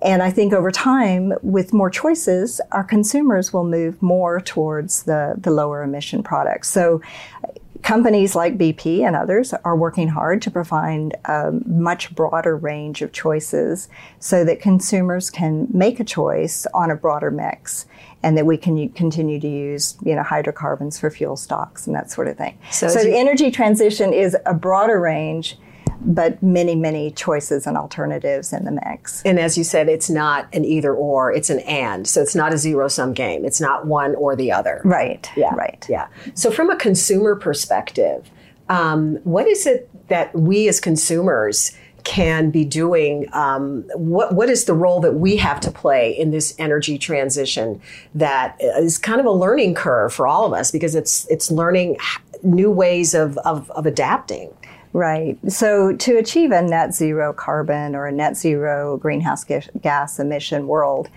And 0.03 0.23
I 0.23 0.31
think 0.31 0.53
over 0.53 0.71
time, 0.71 1.33
with 1.43 1.73
more 1.73 1.89
choices, 1.89 2.61
our 2.73 2.85
consumers 2.85 3.53
will 3.53 3.65
move 3.65 4.03
more 4.03 4.43
towards 4.43 5.05
the, 5.05 5.35
the 5.39 5.51
lower 5.51 5.83
emission 5.83 6.23
products. 6.23 6.69
So 6.69 7.01
companies 7.83 8.35
like 8.35 8.59
BP 8.59 9.07
and 9.07 9.15
others 9.15 9.55
are 9.65 9.77
working 9.77 10.09
hard 10.09 10.43
to 10.43 10.51
provide 10.51 11.17
a 11.25 11.53
much 11.67 12.15
broader 12.15 12.57
range 12.57 13.01
of 13.01 13.13
choices 13.13 13.89
so 14.19 14.45
that 14.45 14.61
consumers 14.61 15.31
can 15.31 15.69
make 15.73 16.01
a 16.01 16.05
choice 16.05 16.67
on 16.75 16.91
a 16.91 16.97
broader 16.97 17.31
mix 17.31 17.87
and 18.23 18.37
that 18.37 18.47
we 18.47 18.57
can 18.57 18.89
continue 18.91 19.39
to 19.41 19.49
use 19.49 19.97
you 20.05 20.15
know 20.15 20.23
hydrocarbons 20.23 20.99
for 20.99 21.11
fuel 21.11 21.37
stocks 21.37 21.87
and 21.87 21.95
that 21.95 22.11
sort 22.11 22.29
of 22.29 22.37
thing. 22.37 22.59
So, 22.71 22.89
so 22.89 23.03
the 23.03 23.11
you- 23.11 23.17
energy 23.17 23.51
transition 23.51 24.13
is 24.13 24.37
a 24.47 24.55
broader 24.55 25.01
range 25.01 25.59
but 26.01 26.43
many, 26.43 26.75
many 26.75 27.11
choices 27.11 27.67
and 27.67 27.77
alternatives 27.77 28.53
in 28.53 28.65
the 28.65 28.71
mix. 28.71 29.23
And 29.23 29.39
as 29.39 29.57
you 29.57 29.65
said, 29.65 29.89
it's 29.89 30.11
not 30.11 30.47
an 30.53 30.65
either 30.65 30.95
or, 30.95 31.33
it's 31.33 31.51
an 31.51 31.61
and. 31.61 32.07
So 32.07 32.21
it's 32.21 32.35
not 32.35 32.53
a 32.53 32.59
zero 32.59 32.89
sum 32.89 33.13
game. 33.13 33.45
It's 33.45 33.61
not 33.61 33.87
one 33.87 34.15
or 34.15 34.37
the 34.37 34.53
other. 34.53 34.81
Right. 34.85 35.29
Yeah. 35.37 35.55
Right. 35.55 35.85
Yeah. 35.89 36.09
So 36.35 36.51
from 36.51 36.71
a 36.71 36.77
consumer 36.77 37.35
perspective, 37.35 38.31
um, 38.69 39.17
what 39.25 39.47
is 39.47 39.67
it 39.67 39.89
that 40.09 40.35
we 40.35 40.69
as 40.69 40.81
consumers 40.81 41.73
can 42.07 42.51
be 42.51 42.65
doing? 42.65 43.29
Um, 43.33 43.83
what 43.95 44.33
what 44.33 44.49
is 44.49 44.65
the 44.65 44.75
role 44.75 45.01
that 45.01 45.15
we 45.15 45.37
have 45.37 45.61
to 45.61 45.71
play 45.71 46.17
in 46.17 46.31
this 46.31 46.55
energy 46.59 46.97
transition 46.97 47.81
that 48.15 48.57
is 48.61 48.97
kind 48.97 49.21
of 49.21 49.27
a 49.27 49.33
learning 49.33 49.75
curve 49.75 50.15
for 50.15 50.27
all 50.27 50.47
of 50.47 50.53
us 50.53 50.71
because 50.71 50.95
it's 50.95 51.27
it's 51.29 51.51
learning 51.51 51.99
new 52.43 52.71
ways 52.71 53.15
of, 53.15 53.37
of, 53.39 53.71
of 53.73 53.87
adapting. 53.87 54.53
Right. 54.93 55.37
So 55.51 55.95
to 55.95 56.17
achieve 56.17 56.53
a 56.53 56.63
net 56.63 56.95
zero 56.95 57.35
carbon 57.35 57.95
or 57.95 58.07
a 58.07 58.13
net 58.13 58.35
zero 58.35 58.97
greenhouse 58.97 59.45
gas 59.83 60.19
emission 60.19 60.69
world, 60.69 61.11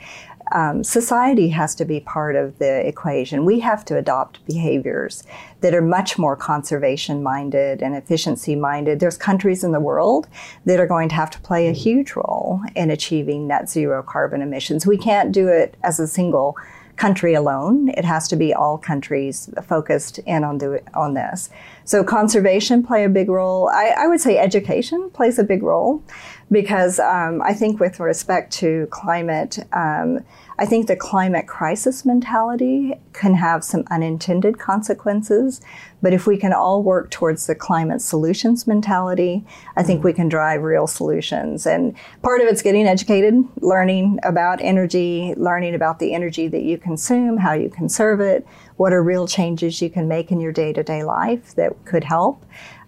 um, 0.51 0.83
society 0.83 1.49
has 1.49 1.75
to 1.75 1.85
be 1.85 1.99
part 1.99 2.35
of 2.35 2.57
the 2.59 2.87
equation. 2.87 3.45
We 3.45 3.59
have 3.59 3.85
to 3.85 3.97
adopt 3.97 4.45
behaviors 4.45 5.23
that 5.61 5.73
are 5.73 5.81
much 5.81 6.17
more 6.17 6.35
conservation 6.35 7.21
minded 7.21 7.81
and 7.81 7.95
efficiency 7.95 8.55
minded. 8.55 8.99
There's 8.99 9.17
countries 9.17 9.63
in 9.63 9.71
the 9.71 9.79
world 9.79 10.27
that 10.65 10.79
are 10.79 10.87
going 10.87 11.09
to 11.09 11.15
have 11.15 11.29
to 11.31 11.41
play 11.41 11.67
a 11.67 11.73
huge 11.73 12.15
role 12.15 12.61
in 12.75 12.89
achieving 12.89 13.47
net 13.47 13.69
zero 13.69 14.01
carbon 14.03 14.41
emissions. 14.41 14.85
We 14.85 14.97
can't 14.97 15.31
do 15.31 15.47
it 15.47 15.75
as 15.83 15.99
a 15.99 16.07
single 16.07 16.55
country 16.99 17.33
alone. 17.33 17.89
It 17.89 18.03
has 18.03 18.27
to 18.27 18.35
be 18.35 18.53
all 18.53 18.77
countries 18.77 19.49
focused 19.63 20.19
in 20.19 20.43
on 20.43 20.57
do, 20.57 20.79
on 20.93 21.13
this. 21.13 21.49
So 21.85 22.03
conservation 22.03 22.83
play 22.83 23.05
a 23.05 23.09
big 23.09 23.29
role. 23.29 23.69
I, 23.69 23.93
I 23.97 24.07
would 24.07 24.19
say 24.19 24.37
education 24.37 25.09
plays 25.11 25.39
a 25.39 25.43
big 25.43 25.63
role 25.63 26.03
because 26.51 26.99
um, 26.99 27.41
I 27.41 27.53
think 27.53 27.79
with 27.79 27.99
respect 28.01 28.51
to 28.53 28.87
climate, 28.91 29.59
um, 29.71 30.19
I 30.59 30.65
think 30.65 30.87
the 30.87 30.97
climate 30.97 31.47
crisis 31.47 32.03
mentality 32.03 32.93
can 33.13 33.33
have 33.35 33.63
some 33.63 33.85
unintended 33.89 34.59
consequences. 34.59 35.61
But 36.01 36.11
if 36.11 36.27
we 36.27 36.35
can 36.35 36.51
all 36.51 36.83
work 36.83 37.11
towards 37.11 37.47
the 37.47 37.55
climate 37.55 38.01
solutions 38.01 38.67
mentality, 38.67 39.45
I 39.77 39.83
think 39.83 40.03
we 40.03 40.11
can 40.11 40.27
drive 40.27 40.61
real 40.61 40.85
solutions. 40.85 41.65
And 41.65 41.95
part 42.21 42.41
of 42.41 42.47
it's 42.47 42.61
getting 42.61 42.87
educated, 42.87 43.35
learning 43.61 44.19
about 44.23 44.59
energy, 44.59 45.33
learning 45.37 45.75
about 45.75 45.99
the 45.99 46.13
energy 46.13 46.49
that 46.49 46.63
you 46.63 46.77
consume, 46.77 47.37
how 47.37 47.53
you 47.53 47.69
conserve 47.69 48.19
it, 48.19 48.45
what 48.75 48.91
are 48.91 49.01
real 49.01 49.27
changes 49.27 49.81
you 49.81 49.89
can 49.89 50.09
make 50.09 50.29
in 50.29 50.41
your 50.41 50.51
day 50.51 50.73
to 50.73 50.83
day 50.83 51.03
life 51.03 51.55
that 51.55 51.85
could 51.85 52.03
help. 52.03 52.45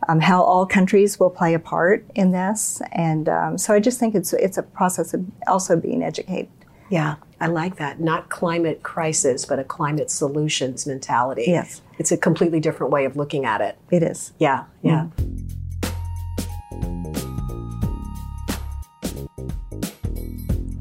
Um, 0.10 0.20
how 0.20 0.44
all 0.44 0.66
countries 0.66 1.22
will 1.22 1.30
play 1.30 1.54
a 1.54 1.60
part 1.60 2.06
in 2.16 2.32
this, 2.32 2.82
and 2.92 3.30
um, 3.30 3.58
so 3.60 3.72
I 3.72 3.80
just 3.80 4.00
think 4.00 4.16
it's 4.16 4.34
it's 4.34 4.58
a 4.58 4.64
process 4.64 5.14
of 5.14 5.24
also 5.46 5.78
being 5.78 6.02
educated. 6.02 6.50
Yeah, 6.90 7.18
I 7.42 7.48
like 7.48 7.78
that. 7.78 8.00
Not 8.00 8.30
climate 8.30 8.84
crisis, 8.84 9.46
but 9.48 9.58
a 9.58 9.64
climate 9.64 10.12
solutions 10.12 10.86
mentality. 10.86 11.46
Yes. 11.48 11.82
It's 11.98 12.12
a 12.12 12.18
completely 12.18 12.60
different 12.60 12.94
way 12.94 13.04
of 13.04 13.16
looking 13.16 13.46
at 13.46 13.62
it. 13.62 13.80
It 13.90 14.04
is. 14.04 14.32
Yeah, 14.38 14.66
yeah. 14.84 15.08
Mm. 15.18 15.52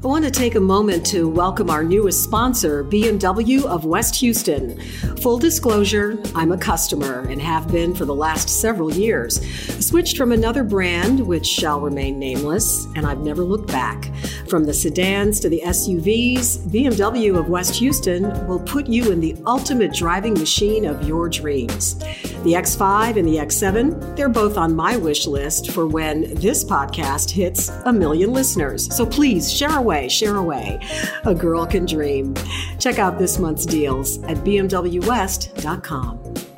I 0.03 0.07
want 0.07 0.25
to 0.25 0.31
take 0.31 0.55
a 0.55 0.59
moment 0.59 1.05
to 1.07 1.29
welcome 1.29 1.69
our 1.69 1.83
newest 1.83 2.23
sponsor, 2.23 2.83
BMW 2.83 3.63
of 3.65 3.85
West 3.85 4.15
Houston. 4.15 4.81
Full 5.17 5.37
disclosure, 5.37 6.19
I'm 6.33 6.51
a 6.51 6.57
customer 6.57 7.19
and 7.29 7.39
have 7.39 7.71
been 7.71 7.93
for 7.93 8.05
the 8.05 8.15
last 8.15 8.49
several 8.49 8.91
years. 8.91 9.37
I 9.39 9.79
switched 9.79 10.17
from 10.17 10.31
another 10.31 10.63
brand, 10.63 11.19
which 11.19 11.45
shall 11.45 11.79
remain 11.79 12.17
nameless, 12.17 12.85
and 12.95 13.05
I've 13.05 13.19
never 13.19 13.43
looked 13.43 13.67
back. 13.67 14.11
From 14.51 14.65
the 14.65 14.73
sedans 14.73 15.39
to 15.39 15.47
the 15.47 15.61
SUVs, 15.63 16.57
BMW 16.67 17.39
of 17.39 17.47
West 17.47 17.73
Houston 17.75 18.23
will 18.47 18.59
put 18.59 18.85
you 18.85 19.09
in 19.09 19.21
the 19.21 19.33
ultimate 19.47 19.93
driving 19.93 20.33
machine 20.33 20.83
of 20.83 21.07
your 21.07 21.29
dreams. 21.29 21.95
The 22.43 22.55
X5 22.55 23.15
and 23.15 23.25
the 23.25 23.37
X7, 23.37 24.17
they're 24.17 24.27
both 24.27 24.57
on 24.57 24.75
my 24.75 24.97
wish 24.97 25.25
list 25.25 25.71
for 25.71 25.87
when 25.87 26.35
this 26.35 26.65
podcast 26.65 27.29
hits 27.29 27.69
a 27.85 27.93
million 27.93 28.33
listeners. 28.33 28.93
So 28.93 29.05
please 29.05 29.49
share 29.49 29.77
away, 29.77 30.09
share 30.09 30.35
away. 30.35 30.81
A 31.23 31.33
girl 31.33 31.65
can 31.65 31.85
dream. 31.85 32.35
Check 32.77 32.99
out 32.99 33.17
this 33.17 33.39
month's 33.39 33.65
deals 33.65 34.21
at 34.23 34.35
bmwwest.com. 34.39 36.50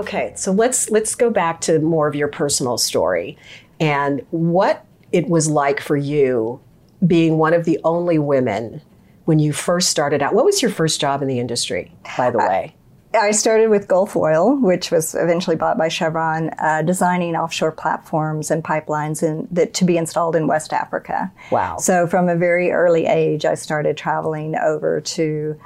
Okay, 0.00 0.32
so 0.34 0.50
let's 0.50 0.88
let's 0.90 1.14
go 1.14 1.28
back 1.28 1.60
to 1.62 1.78
more 1.78 2.08
of 2.08 2.14
your 2.14 2.28
personal 2.28 2.78
story 2.78 3.36
and 3.78 4.24
what 4.30 4.86
it 5.12 5.28
was 5.28 5.50
like 5.50 5.78
for 5.78 5.94
you 5.94 6.58
being 7.06 7.36
one 7.36 7.52
of 7.52 7.66
the 7.66 7.78
only 7.84 8.18
women 8.18 8.80
when 9.26 9.38
you 9.38 9.52
first 9.52 9.90
started 9.90 10.22
out. 10.22 10.32
What 10.32 10.46
was 10.46 10.62
your 10.62 10.70
first 10.70 11.02
job 11.02 11.20
in 11.20 11.28
the 11.28 11.38
industry, 11.38 11.92
by 12.16 12.30
the 12.30 12.38
way? 12.38 12.74
I 13.12 13.32
started 13.32 13.68
with 13.68 13.88
Gulf 13.88 14.16
Oil, 14.16 14.56
which 14.56 14.90
was 14.90 15.14
eventually 15.14 15.56
bought 15.56 15.76
by 15.76 15.88
Chevron, 15.88 16.50
uh, 16.58 16.80
designing 16.80 17.36
offshore 17.36 17.72
platforms 17.72 18.50
and 18.50 18.64
pipelines 18.64 19.22
in, 19.22 19.48
that 19.50 19.74
to 19.74 19.84
be 19.84 19.98
installed 19.98 20.34
in 20.34 20.46
West 20.46 20.72
Africa. 20.72 21.30
Wow! 21.50 21.76
So 21.76 22.06
from 22.06 22.30
a 22.30 22.36
very 22.36 22.70
early 22.70 23.04
age, 23.04 23.44
I 23.44 23.54
started 23.54 23.98
traveling 23.98 24.56
over 24.56 25.02
to 25.02 25.60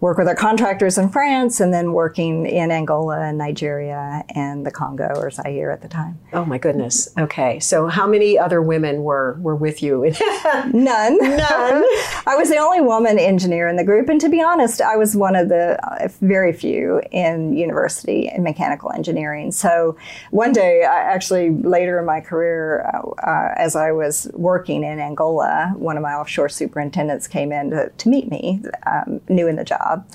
work 0.00 0.16
with 0.16 0.26
our 0.26 0.34
contractors 0.34 0.96
in 0.96 1.10
France 1.10 1.60
and 1.60 1.72
then 1.74 1.92
working 1.92 2.46
in 2.46 2.70
Angola 2.70 3.20
and 3.20 3.36
Nigeria 3.36 4.24
and 4.30 4.64
the 4.64 4.70
Congo 4.70 5.12
or 5.14 5.30
Zaire 5.30 5.70
at 5.70 5.82
the 5.82 5.88
time. 5.88 6.18
Oh 6.32 6.44
my 6.44 6.56
goodness. 6.56 7.08
Okay. 7.18 7.60
So 7.60 7.86
how 7.86 8.06
many 8.06 8.38
other 8.38 8.62
women 8.62 9.02
were 9.02 9.38
were 9.40 9.54
with 9.54 9.82
you? 9.82 10.02
None. 10.72 11.18
None. 11.18 11.18
I 12.26 12.34
was 12.36 12.48
the 12.48 12.56
only 12.56 12.80
woman 12.80 13.18
engineer 13.18 13.68
in 13.68 13.76
the 13.76 13.84
group 13.84 14.08
and 14.08 14.20
to 14.20 14.30
be 14.30 14.42
honest, 14.42 14.80
I 14.80 14.96
was 14.96 15.14
one 15.14 15.36
of 15.36 15.50
the 15.50 15.78
uh, 15.86 16.08
very 16.22 16.52
few 16.52 17.02
in 17.10 17.54
university 17.54 18.30
in 18.34 18.42
mechanical 18.42 18.90
engineering. 18.92 19.52
So 19.52 19.96
one 20.30 20.52
day, 20.52 20.84
I 20.84 21.00
actually 21.00 21.50
later 21.50 21.98
in 21.98 22.06
my 22.06 22.20
career 22.20 22.90
uh, 22.94 23.08
uh, 23.26 23.54
as 23.56 23.76
I 23.76 23.92
was 23.92 24.30
working 24.32 24.82
in 24.82 24.98
Angola, 24.98 25.74
one 25.76 25.96
of 25.96 26.02
my 26.02 26.14
offshore 26.14 26.48
superintendents 26.48 27.28
came 27.28 27.52
in 27.52 27.70
to, 27.70 27.90
to 27.90 28.08
meet 28.08 28.30
me, 28.30 28.62
um, 28.86 29.20
new 29.28 29.46
in 29.46 29.56
the 29.56 29.64
job 29.64 29.89
job. 29.90 30.06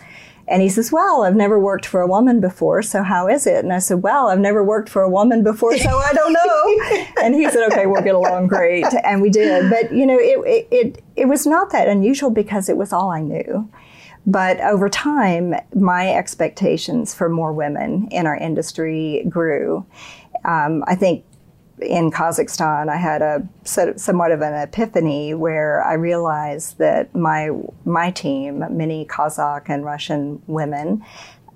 And 0.47 0.61
he 0.61 0.69
says, 0.69 0.91
Well, 0.91 1.23
I've 1.23 1.35
never 1.35 1.59
worked 1.59 1.87
for 1.87 2.01
a 2.01 2.07
woman 2.07 2.39
before, 2.39 2.83
so 2.83 3.01
how 3.01 3.27
is 3.27 3.47
it? 3.47 3.63
And 3.63 3.73
I 3.73 3.79
said, 3.79 4.03
Well, 4.03 4.27
I've 4.27 4.39
never 4.39 4.63
worked 4.63 4.89
for 4.89 5.01
a 5.01 5.09
woman 5.09 5.43
before, 5.43 5.75
so 5.77 5.89
I 5.89 6.13
don't 6.13 6.33
know. 6.33 7.05
and 7.23 7.33
he 7.33 7.49
said, 7.49 7.71
Okay, 7.71 7.87
we'll 7.87 8.03
get 8.03 8.13
along 8.13 8.47
great. 8.47 8.85
And 9.03 9.21
we 9.21 9.31
did. 9.31 9.71
But, 9.71 9.91
you 9.91 10.05
know, 10.05 10.17
it, 10.19 10.67
it, 10.71 11.03
it 11.15 11.25
was 11.25 11.47
not 11.47 11.71
that 11.71 11.87
unusual 11.87 12.29
because 12.29 12.69
it 12.69 12.77
was 12.77 12.93
all 12.93 13.09
I 13.09 13.21
knew. 13.21 13.67
But 14.27 14.59
over 14.61 14.89
time, 14.89 15.55
my 15.73 16.13
expectations 16.13 17.13
for 17.13 17.29
more 17.29 17.53
women 17.53 18.07
in 18.11 18.27
our 18.27 18.35
industry 18.35 19.25
grew. 19.29 19.85
Um, 20.43 20.83
I 20.87 20.95
think 20.95 21.25
in 21.81 22.09
Kazakhstan, 22.11 22.89
I 22.89 22.97
had 22.97 23.21
a 23.21 23.47
somewhat 23.63 24.31
of 24.31 24.41
an 24.41 24.53
epiphany 24.53 25.33
where 25.33 25.83
I 25.83 25.93
realized 25.93 26.77
that 26.77 27.13
my 27.13 27.49
my 27.83 28.11
team, 28.11 28.63
many 28.69 29.05
Kazakh 29.05 29.65
and 29.67 29.83
Russian 29.83 30.41
women, 30.47 31.03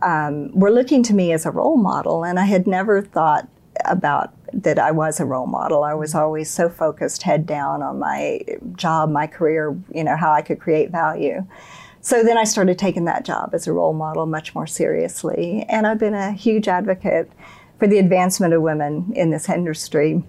um, 0.02 0.52
were 0.52 0.72
looking 0.72 1.04
to 1.04 1.14
me 1.14 1.32
as 1.32 1.46
a 1.46 1.52
role 1.52 1.78
model, 1.78 2.24
and 2.24 2.40
I 2.40 2.46
had 2.46 2.68
never 2.68 3.02
thought 3.02 3.48
about 3.86 4.34
that 4.52 4.80
I 4.80 4.92
was 4.92 5.20
a 5.20 5.26
role 5.26 5.48
model. 5.48 5.84
I 5.84 5.94
was 5.94 6.16
always 6.16 6.50
so 6.50 6.70
focused, 6.70 7.24
head 7.24 7.46
down, 7.46 7.82
on 7.82 8.00
my 8.00 8.42
job, 8.76 9.10
my 9.10 9.28
career, 9.28 9.78
you 9.94 10.04
know, 10.04 10.18
how 10.18 10.32
I 10.32 10.42
could 10.42 10.60
create 10.60 10.92
value. 10.92 11.46
So 12.02 12.24
then 12.24 12.38
I 12.38 12.46
started 12.46 12.80
taking 12.80 13.06
that 13.06 13.26
job 13.26 13.52
as 13.54 13.68
a 13.68 13.74
role 13.74 13.94
model 13.94 14.26
much 14.26 14.56
more 14.56 14.68
seriously, 14.68 15.66
and 15.70 15.86
I've 15.86 16.00
been 16.00 16.14
a 16.14 16.32
huge 16.32 16.68
advocate 16.68 17.32
for 17.80 17.88
the 17.88 17.98
advancement 17.98 18.54
of 18.54 18.62
women 18.62 19.12
in 19.16 19.32
this 19.32 19.50
industry 19.50 20.22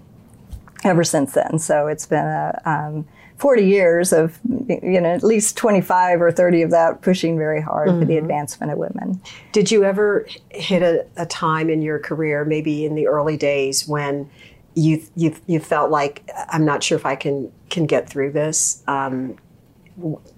ever 0.83 1.03
since 1.03 1.33
then. 1.33 1.59
So 1.59 1.87
it's 1.87 2.05
been 2.05 2.25
a 2.25 2.59
um, 2.65 3.05
40 3.37 3.63
years 3.63 4.13
of, 4.13 4.39
you 4.67 5.01
know, 5.01 5.09
at 5.09 5.23
least 5.23 5.57
25 5.57 6.21
or 6.21 6.31
30 6.31 6.61
of 6.61 6.71
that 6.71 7.01
pushing 7.01 7.37
very 7.37 7.61
hard 7.61 7.89
mm-hmm. 7.89 7.99
for 7.99 8.05
the 8.05 8.13
mm-hmm. 8.13 8.25
advancement 8.25 8.71
of 8.71 8.77
women. 8.77 9.19
Did 9.51 9.71
you 9.71 9.83
ever 9.83 10.27
hit 10.51 10.83
a, 10.83 11.05
a, 11.17 11.25
time 11.25 11.69
in 11.69 11.81
your 11.81 11.97
career, 11.97 12.45
maybe 12.45 12.85
in 12.85 12.93
the 12.93 13.07
early 13.07 13.37
days, 13.37 13.87
when 13.87 14.29
you, 14.75 15.03
you, 15.15 15.35
you 15.47 15.59
felt 15.59 15.89
like, 15.91 16.29
I'm 16.49 16.65
not 16.65 16.83
sure 16.83 16.97
if 16.97 17.05
I 17.05 17.15
can, 17.15 17.51
can 17.71 17.87
get 17.87 18.07
through 18.07 18.31
this? 18.31 18.83
Um, 18.87 19.37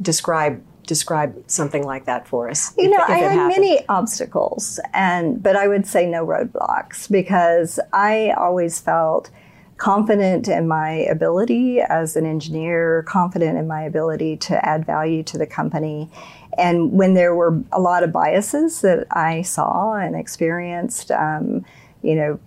describe 0.01 0.63
describe 0.86 1.36
something 1.48 1.84
like 1.84 2.06
that 2.06 2.28
for 2.28 2.50
us. 2.50 2.74
You 2.78 2.86
if, 2.86 2.92
know, 2.92 3.04
if 3.04 3.10
I 3.10 3.18
had 3.18 3.32
happened. 3.32 3.62
many 3.62 3.88
obstacles, 3.88 4.80
and 4.94 5.42
but 5.42 5.56
I 5.56 5.68
would 5.68 5.86
say 5.88 6.06
no 6.06 6.25
roadblocks 6.25 7.10
because 7.10 7.80
I 7.92 8.32
always 8.38 8.80
felt 8.80 9.30
confident 9.78 10.48
in 10.48 10.68
my 10.68 10.92
ability 10.92 11.82
as 11.82 12.16
an 12.16 12.25
engineer, 12.25 13.04
confident 13.04 13.58
in 13.58 13.68
my 13.68 13.82
ability 13.82 14.38
to 14.38 14.66
add 14.66 14.86
value 14.86 15.24
to 15.24 15.38
the 15.38 15.48
company. 15.48 16.10
And 16.58 16.92
when 16.94 17.16
there 17.16 17.36
were 17.36 17.62
a 17.72 17.82
lot 17.82 18.04
of 18.04 18.12
biases 18.12 18.82
that 18.82 19.08
I 19.12 19.42
saw 19.42 19.96
and 19.96 20.16
experienced, 20.16 21.12
um, 21.12 21.66
you 22.02 22.16
know, 22.16 22.40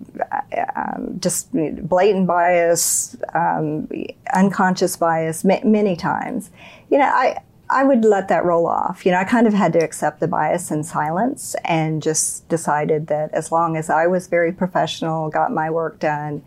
um, 0.77 1.19
just 1.19 1.51
blatant 1.89 2.27
bias, 2.27 3.17
um, 3.35 3.89
unconscious 4.35 4.97
bias, 4.97 5.45
ma- 5.45 5.65
many 5.65 5.97
times. 5.97 6.51
You 6.91 6.99
know, 6.99 7.07
I 7.07 7.39
I 7.69 7.85
would 7.85 8.05
let 8.05 8.29
that 8.29 8.45
roll 8.45 8.67
off. 8.67 9.05
You 9.05 9.13
know, 9.13 9.19
I 9.19 9.25
kind 9.25 9.47
of 9.47 9.53
had 9.53 9.73
to 9.73 9.83
accept 9.83 10.21
the 10.21 10.29
bias 10.29 10.71
in 10.71 10.85
silence 10.85 11.57
and 11.65 12.03
just 12.03 12.49
decided 12.49 13.09
that 13.09 13.33
as 13.33 13.51
long 13.51 13.77
as 13.77 13.91
I 13.91 14.07
was 14.07 14.29
very 14.29 14.53
professional, 14.53 15.31
got 15.31 15.53
my 15.53 15.69
work 15.71 15.99
done, 15.99 16.43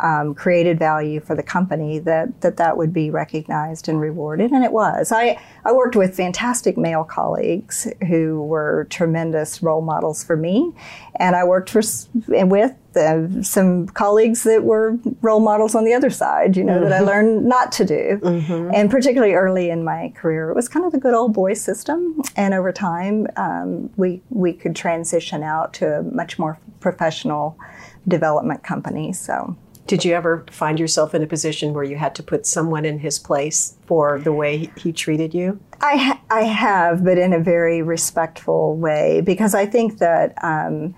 um, 0.00 0.34
created 0.34 0.78
value 0.78 1.20
for 1.20 1.34
the 1.34 1.42
company, 1.42 1.98
that, 2.00 2.40
that 2.40 2.56
that 2.56 2.76
would 2.76 2.92
be 2.92 3.10
recognized 3.10 3.88
and 3.88 4.00
rewarded. 4.00 4.50
And 4.52 4.64
it 4.64 4.72
was. 4.72 5.12
I, 5.12 5.40
I 5.64 5.72
worked 5.72 5.96
with 5.96 6.16
fantastic 6.16 6.76
male 6.76 7.04
colleagues 7.04 7.86
who 8.06 8.42
were 8.42 8.86
tremendous 8.90 9.62
role 9.62 9.82
models 9.82 10.22
for 10.24 10.36
me. 10.36 10.72
And 11.16 11.34
I 11.34 11.44
worked 11.44 11.70
for, 11.70 11.82
with 12.28 12.74
uh, 12.96 13.42
some 13.42 13.86
colleagues 13.88 14.44
that 14.44 14.62
were 14.62 14.96
role 15.20 15.40
models 15.40 15.74
on 15.74 15.84
the 15.84 15.92
other 15.92 16.10
side, 16.10 16.56
you 16.56 16.64
know, 16.64 16.74
mm-hmm. 16.74 16.84
that 16.84 16.92
I 16.92 16.98
mm-hmm. 16.98 17.06
learned 17.06 17.46
not 17.46 17.72
to 17.72 17.84
do. 17.84 18.20
Mm-hmm. 18.22 18.70
And 18.74 18.90
particularly 18.90 19.34
early 19.34 19.70
in 19.70 19.84
my 19.84 20.12
career, 20.16 20.50
it 20.50 20.54
was 20.54 20.68
kind 20.68 20.86
of 20.86 20.92
the 20.92 20.98
good 20.98 21.14
old 21.14 21.32
boy 21.32 21.54
system. 21.54 22.22
And 22.36 22.54
over 22.54 22.72
time, 22.72 23.26
um, 23.36 23.90
we, 23.96 24.22
we 24.30 24.52
could 24.52 24.76
transition 24.76 25.42
out 25.42 25.74
to 25.74 25.98
a 25.98 26.02
much 26.02 26.38
more 26.38 26.58
professional 26.80 27.58
development 28.06 28.62
company. 28.62 29.12
So. 29.12 29.56
Did 29.88 30.04
you 30.04 30.12
ever 30.12 30.44
find 30.50 30.78
yourself 30.78 31.14
in 31.14 31.22
a 31.22 31.26
position 31.26 31.72
where 31.72 31.82
you 31.82 31.96
had 31.96 32.14
to 32.16 32.22
put 32.22 32.44
someone 32.44 32.84
in 32.84 32.98
his 32.98 33.18
place 33.18 33.78
for 33.86 34.20
the 34.20 34.34
way 34.34 34.70
he 34.76 34.92
treated 34.92 35.32
you? 35.32 35.58
I, 35.80 35.96
ha- 35.96 36.20
I 36.30 36.42
have, 36.42 37.02
but 37.02 37.16
in 37.16 37.32
a 37.32 37.40
very 37.40 37.80
respectful 37.80 38.76
way, 38.76 39.22
because 39.22 39.54
I 39.54 39.64
think 39.64 39.96
that 39.98 40.34
um, 40.44 40.94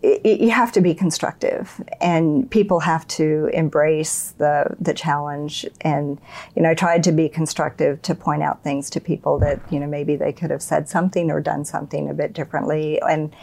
it, 0.00 0.40
you 0.40 0.50
have 0.50 0.72
to 0.72 0.80
be 0.80 0.94
constructive, 0.94 1.78
and 2.00 2.50
people 2.50 2.80
have 2.80 3.06
to 3.08 3.50
embrace 3.52 4.32
the 4.38 4.74
the 4.80 4.94
challenge. 4.94 5.66
And 5.82 6.18
you 6.54 6.62
know, 6.62 6.70
I 6.70 6.74
tried 6.74 7.02
to 7.04 7.12
be 7.12 7.28
constructive 7.28 8.00
to 8.02 8.14
point 8.14 8.42
out 8.42 8.62
things 8.64 8.88
to 8.90 9.00
people 9.00 9.38
that 9.40 9.60
you 9.70 9.78
know 9.78 9.86
maybe 9.86 10.16
they 10.16 10.32
could 10.32 10.50
have 10.50 10.62
said 10.62 10.88
something 10.88 11.30
or 11.30 11.42
done 11.42 11.66
something 11.66 12.08
a 12.08 12.14
bit 12.14 12.32
differently, 12.32 12.98
and 13.02 13.34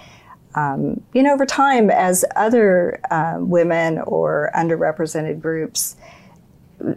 um, 0.56 1.02
you 1.14 1.24
know, 1.24 1.34
over 1.34 1.46
time, 1.46 1.90
as 1.90 2.26
other 2.36 3.00
uh, 3.12 3.38
women 3.40 4.00
or 4.00 4.52
underrepresented 4.56 5.42
groups 5.42 5.96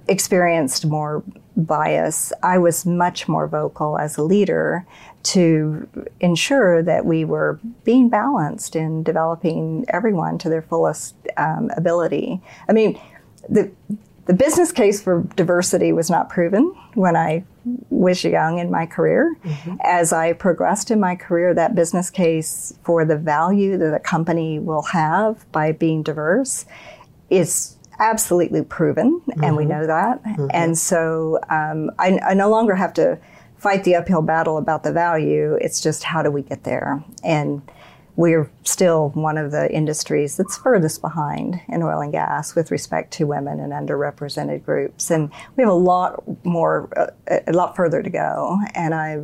experienced 0.08 0.86
more 0.86 1.22
bias, 1.56 2.32
I 2.42 2.58
was 2.58 2.84
much 2.84 3.28
more 3.28 3.46
vocal 3.46 3.98
as 3.98 4.16
a 4.16 4.22
leader 4.22 4.86
to 5.25 5.88
ensure 6.20 6.82
that 6.82 7.04
we 7.04 7.25
were 7.25 7.58
being 7.84 8.08
balanced 8.08 8.76
in 8.76 9.02
developing 9.02 9.84
everyone 9.88 10.38
to 10.38 10.48
their 10.48 10.62
fullest 10.62 11.16
um, 11.36 11.70
ability. 11.76 12.40
I 12.68 12.72
mean, 12.72 13.00
the 13.48 13.70
the 14.26 14.34
business 14.34 14.72
case 14.72 15.00
for 15.00 15.22
diversity 15.36 15.92
was 15.92 16.10
not 16.10 16.28
proven 16.28 16.75
when 16.94 17.16
I 17.16 17.44
was 17.90 18.25
young 18.25 18.58
in 18.58 18.70
my 18.70 18.87
career. 18.87 19.37
Mm-hmm. 19.42 19.76
As 19.82 20.12
I 20.12 20.32
progressed 20.32 20.90
in 20.90 21.00
my 21.00 21.16
career, 21.16 21.54
that 21.54 21.75
business 21.75 22.11
case 22.11 22.73
for 22.84 23.04
the 23.04 23.17
value 23.17 23.76
that 23.76 23.95
a 23.95 23.99
company 23.99 24.58
will 24.58 24.82
have 24.82 25.50
by 25.52 25.73
being 25.73 26.02
diverse 26.02 26.64
is 27.28 27.76
absolutely 27.99 28.62
proven, 28.62 29.21
mm-hmm. 29.21 29.45
and 29.45 29.56
we 29.56 29.64
mm-hmm. 29.64 29.73
know 29.73 29.86
that. 29.86 30.23
Mm-hmm. 30.23 30.47
And 30.50 30.78
so 30.78 31.40
um, 31.49 31.90
I, 31.99 32.19
I 32.25 32.34
no 32.34 32.50
longer 32.50 32.75
have 32.75 32.93
to 32.95 33.19
fight 33.56 33.84
the 33.84 33.95
uphill 33.95 34.23
battle 34.23 34.58
about 34.58 34.84
the 34.84 34.93
value. 34.93 35.54
It's 35.60 35.80
just 35.80 36.04
how 36.04 36.23
do 36.23 36.30
we 36.30 36.43
get 36.43 36.64
there? 36.64 37.02
And 37.25 37.62
we're 38.16 38.50
still 38.64 39.10
one 39.10 39.36
of 39.36 39.52
the 39.52 39.70
industries 39.72 40.36
that's 40.36 40.56
furthest 40.56 41.02
behind 41.02 41.60
in 41.68 41.82
oil 41.82 42.00
and 42.00 42.12
gas 42.12 42.54
with 42.54 42.70
respect 42.70 43.12
to 43.12 43.26
women 43.26 43.60
and 43.60 43.72
underrepresented 43.72 44.64
groups. 44.64 45.10
And 45.10 45.30
we 45.56 45.62
have 45.62 45.70
a 45.70 45.74
lot 45.74 46.22
more, 46.44 46.88
uh, 46.96 47.40
a 47.46 47.52
lot 47.52 47.76
further 47.76 48.02
to 48.02 48.10
go. 48.10 48.58
And 48.74 48.94
I 48.94 49.16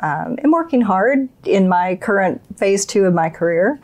um, 0.00 0.38
am 0.42 0.50
working 0.50 0.80
hard 0.80 1.28
in 1.44 1.68
my 1.68 1.96
current 1.96 2.40
phase 2.58 2.86
two 2.86 3.04
of 3.04 3.12
my 3.12 3.28
career 3.28 3.78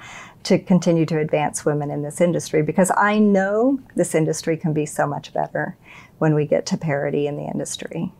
to 0.44 0.58
continue 0.58 1.06
to 1.06 1.18
advance 1.18 1.64
women 1.64 1.90
in 1.90 2.02
this 2.02 2.20
industry 2.20 2.62
because 2.62 2.90
I 2.96 3.18
know 3.18 3.78
this 3.96 4.14
industry 4.14 4.56
can 4.56 4.72
be 4.72 4.86
so 4.86 5.06
much 5.06 5.32
better 5.32 5.76
when 6.18 6.34
we 6.34 6.46
get 6.46 6.66
to 6.66 6.76
parity 6.76 7.26
in 7.26 7.36
the 7.36 7.44
industry. 7.44 8.12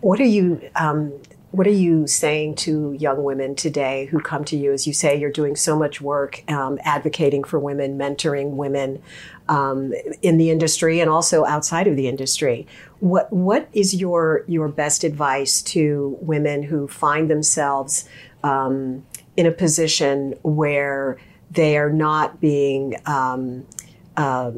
What 0.00 0.20
are 0.20 0.24
you 0.24 0.70
um, 0.76 1.12
what 1.52 1.66
are 1.66 1.70
you 1.72 2.06
saying 2.06 2.54
to 2.54 2.92
young 2.92 3.24
women 3.24 3.56
today 3.56 4.06
who 4.06 4.20
come 4.20 4.44
to 4.44 4.56
you? 4.56 4.72
As 4.72 4.86
you 4.86 4.92
say, 4.92 5.18
you're 5.18 5.32
doing 5.32 5.56
so 5.56 5.76
much 5.76 6.00
work 6.00 6.44
um, 6.48 6.78
advocating 6.84 7.42
for 7.42 7.58
women, 7.58 7.98
mentoring 7.98 8.50
women 8.50 9.02
um, 9.48 9.92
in 10.22 10.38
the 10.38 10.50
industry 10.50 11.00
and 11.00 11.10
also 11.10 11.44
outside 11.44 11.88
of 11.88 11.96
the 11.96 12.06
industry. 12.06 12.66
What 13.00 13.32
what 13.32 13.68
is 13.72 13.94
your 13.94 14.44
your 14.46 14.68
best 14.68 15.02
advice 15.02 15.60
to 15.62 16.16
women 16.20 16.62
who 16.62 16.86
find 16.86 17.28
themselves 17.28 18.08
um, 18.44 19.04
in 19.36 19.46
a 19.46 19.52
position 19.52 20.34
where 20.42 21.18
they 21.50 21.76
are 21.76 21.90
not 21.90 22.40
being 22.40 22.94
um, 23.06 23.66
uh, 24.16 24.52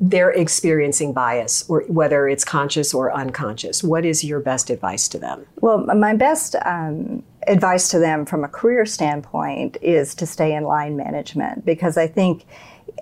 they're 0.00 0.30
experiencing 0.30 1.12
bias, 1.12 1.64
or 1.68 1.82
whether 1.88 2.28
it's 2.28 2.44
conscious 2.44 2.92
or 2.92 3.12
unconscious. 3.12 3.82
What 3.82 4.04
is 4.04 4.24
your 4.24 4.40
best 4.40 4.70
advice 4.70 5.08
to 5.08 5.18
them? 5.18 5.46
Well, 5.60 5.86
my 5.94 6.14
best 6.14 6.56
um, 6.64 7.22
advice 7.46 7.88
to 7.90 7.98
them 7.98 8.26
from 8.26 8.44
a 8.44 8.48
career 8.48 8.84
standpoint 8.86 9.76
is 9.80 10.14
to 10.16 10.26
stay 10.26 10.54
in 10.54 10.64
line 10.64 10.96
management 10.96 11.64
because 11.64 11.96
I 11.96 12.06
think 12.08 12.44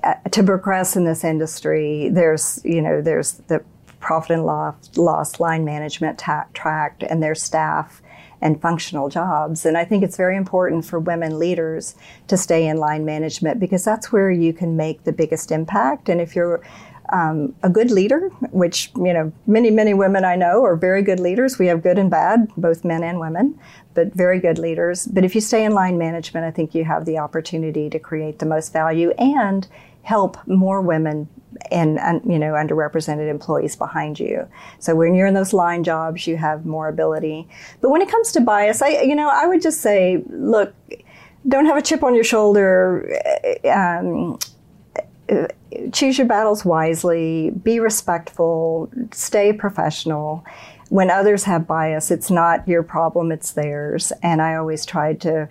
uh, 0.05 0.15
to 0.33 0.43
progress 0.43 0.97
in 0.97 1.05
this 1.05 1.25
industry, 1.25 2.11
there's 2.11 2.61
you 2.65 2.83
know 2.83 3.01
there's 3.01 3.33
the 3.49 3.65
profit 4.01 4.31
and 4.31 4.47
loss, 4.47 4.97
loss 4.97 5.41
line 5.41 5.65
management 5.65 6.19
ta- 6.19 6.47
tract 6.55 7.03
and 7.03 7.23
their 7.23 7.35
staff 7.35 8.03
and 8.41 8.61
functional 8.61 9.09
jobs. 9.09 9.67
And 9.67 9.77
I 9.77 9.85
think 9.85 10.03
it's 10.03 10.17
very 10.17 10.37
important 10.37 10.85
for 10.85 10.99
women 10.99 11.39
leaders 11.39 11.95
to 12.29 12.37
stay 12.37 12.67
in 12.67 12.79
line 12.79 13.05
management 13.05 13.61
because 13.61 13.85
that's 13.85 14.13
where 14.13 14.31
you 14.31 14.53
can 14.53 14.77
make 14.77 15.05
the 15.05 15.13
biggest 15.13 15.51
impact. 15.51 16.09
And 16.09 16.21
if 16.21 16.35
you're 16.35 16.63
um, 17.13 17.55
a 17.63 17.69
good 17.69 17.91
leader, 17.91 18.29
which 18.51 18.91
you 18.97 19.13
know 19.13 19.33
many 19.47 19.71
many 19.71 19.95
women 19.95 20.25
I 20.25 20.37
know 20.37 20.65
are 20.65 20.77
very 20.77 21.03
good 21.03 21.21
leaders. 21.21 21.59
We 21.59 21.67
have 21.67 21.83
good 21.83 21.99
and 21.99 22.11
bad, 22.11 22.49
both 22.57 22.85
men 22.85 23.03
and 23.03 23.19
women, 23.19 23.59
but 23.95 24.15
very 24.15 24.39
good 24.39 24.59
leaders. 24.59 25.07
But 25.07 25.25
if 25.25 25.35
you 25.35 25.41
stay 25.41 25.65
in 25.65 25.73
line 25.73 25.99
management, 25.99 26.47
I 26.47 26.51
think 26.51 26.75
you 26.75 26.85
have 26.85 27.05
the 27.05 27.19
opportunity 27.19 27.91
to 27.91 27.99
create 27.99 28.39
the 28.39 28.47
most 28.47 28.73
value 28.73 29.11
and 29.19 29.67
help 30.03 30.39
more 30.47 30.81
women 30.81 31.29
and 31.71 31.99
you 32.25 32.39
know 32.39 32.53
underrepresented 32.53 33.29
employees 33.29 33.77
behind 33.77 34.19
you. 34.19 34.49
So 34.79 34.95
when 34.95 35.15
you're 35.15 35.27
in 35.27 35.35
those 35.35 35.53
line 35.53 35.85
jobs, 35.85 36.27
you 36.27 36.37
have 36.37 36.67
more 36.67 36.89
ability. 36.89 37.49
But 37.81 37.91
when 37.91 38.03
it 38.03 38.11
comes 38.11 38.33
to 38.33 38.41
bias, 38.41 38.83
I 38.83 39.03
you 39.03 39.15
know 39.15 39.29
I 39.29 39.47
would 39.47 39.63
just 39.63 39.81
say, 39.81 40.23
look, 40.29 40.75
don't 41.49 41.67
have 41.67 41.77
a 41.77 41.83
chip 41.83 42.03
on 42.03 42.15
your 42.15 42.25
shoulder. 42.25 43.09
Um, 43.65 44.39
choose 45.93 46.19
your 46.19 46.27
battles 46.27 46.65
wisely. 46.65 47.51
Be 47.51 47.81
respectful. 47.81 48.91
Stay 49.13 49.53
professional. 49.53 50.45
When 50.89 51.09
others 51.09 51.45
have 51.45 51.67
bias, 51.69 52.11
it's 52.11 52.31
not 52.31 52.67
your 52.67 52.83
problem; 52.83 53.31
it's 53.31 53.53
theirs. 53.53 54.13
And 54.23 54.43
I 54.43 54.57
always 54.57 54.85
tried 54.85 55.21
to 55.23 55.49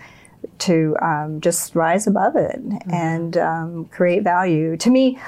to 0.60 0.96
um, 1.02 1.42
just 1.42 1.76
rise 1.76 2.08
above 2.08 2.36
it 2.36 2.58
mm-hmm. 2.58 2.92
and 2.94 3.38
um, 3.38 3.86
create 3.86 4.24
value. 4.24 4.78
To 4.78 4.90
me, 4.90 5.20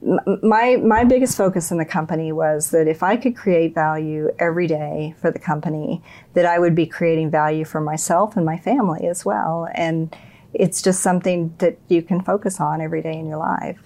my 0.00 0.76
my 0.76 1.04
biggest 1.04 1.36
focus 1.36 1.70
in 1.72 1.78
the 1.78 1.84
company 1.84 2.30
was 2.32 2.70
that 2.70 2.86
if 2.86 3.02
I 3.02 3.16
could 3.16 3.36
create 3.36 3.74
value 3.74 4.30
every 4.38 4.66
day 4.68 5.14
for 5.20 5.30
the 5.30 5.40
company, 5.40 6.02
that 6.34 6.46
I 6.46 6.58
would 6.58 6.74
be 6.74 6.86
creating 6.86 7.30
value 7.30 7.64
for 7.64 7.80
myself 7.80 8.36
and 8.36 8.46
my 8.46 8.58
family 8.58 9.08
as 9.08 9.24
well. 9.24 9.68
And 9.74 10.14
it's 10.54 10.82
just 10.82 11.02
something 11.02 11.54
that 11.58 11.78
you 11.88 12.02
can 12.02 12.22
focus 12.22 12.60
on 12.60 12.80
every 12.80 13.02
day 13.02 13.14
in 13.18 13.26
your 13.26 13.38
life. 13.38 13.78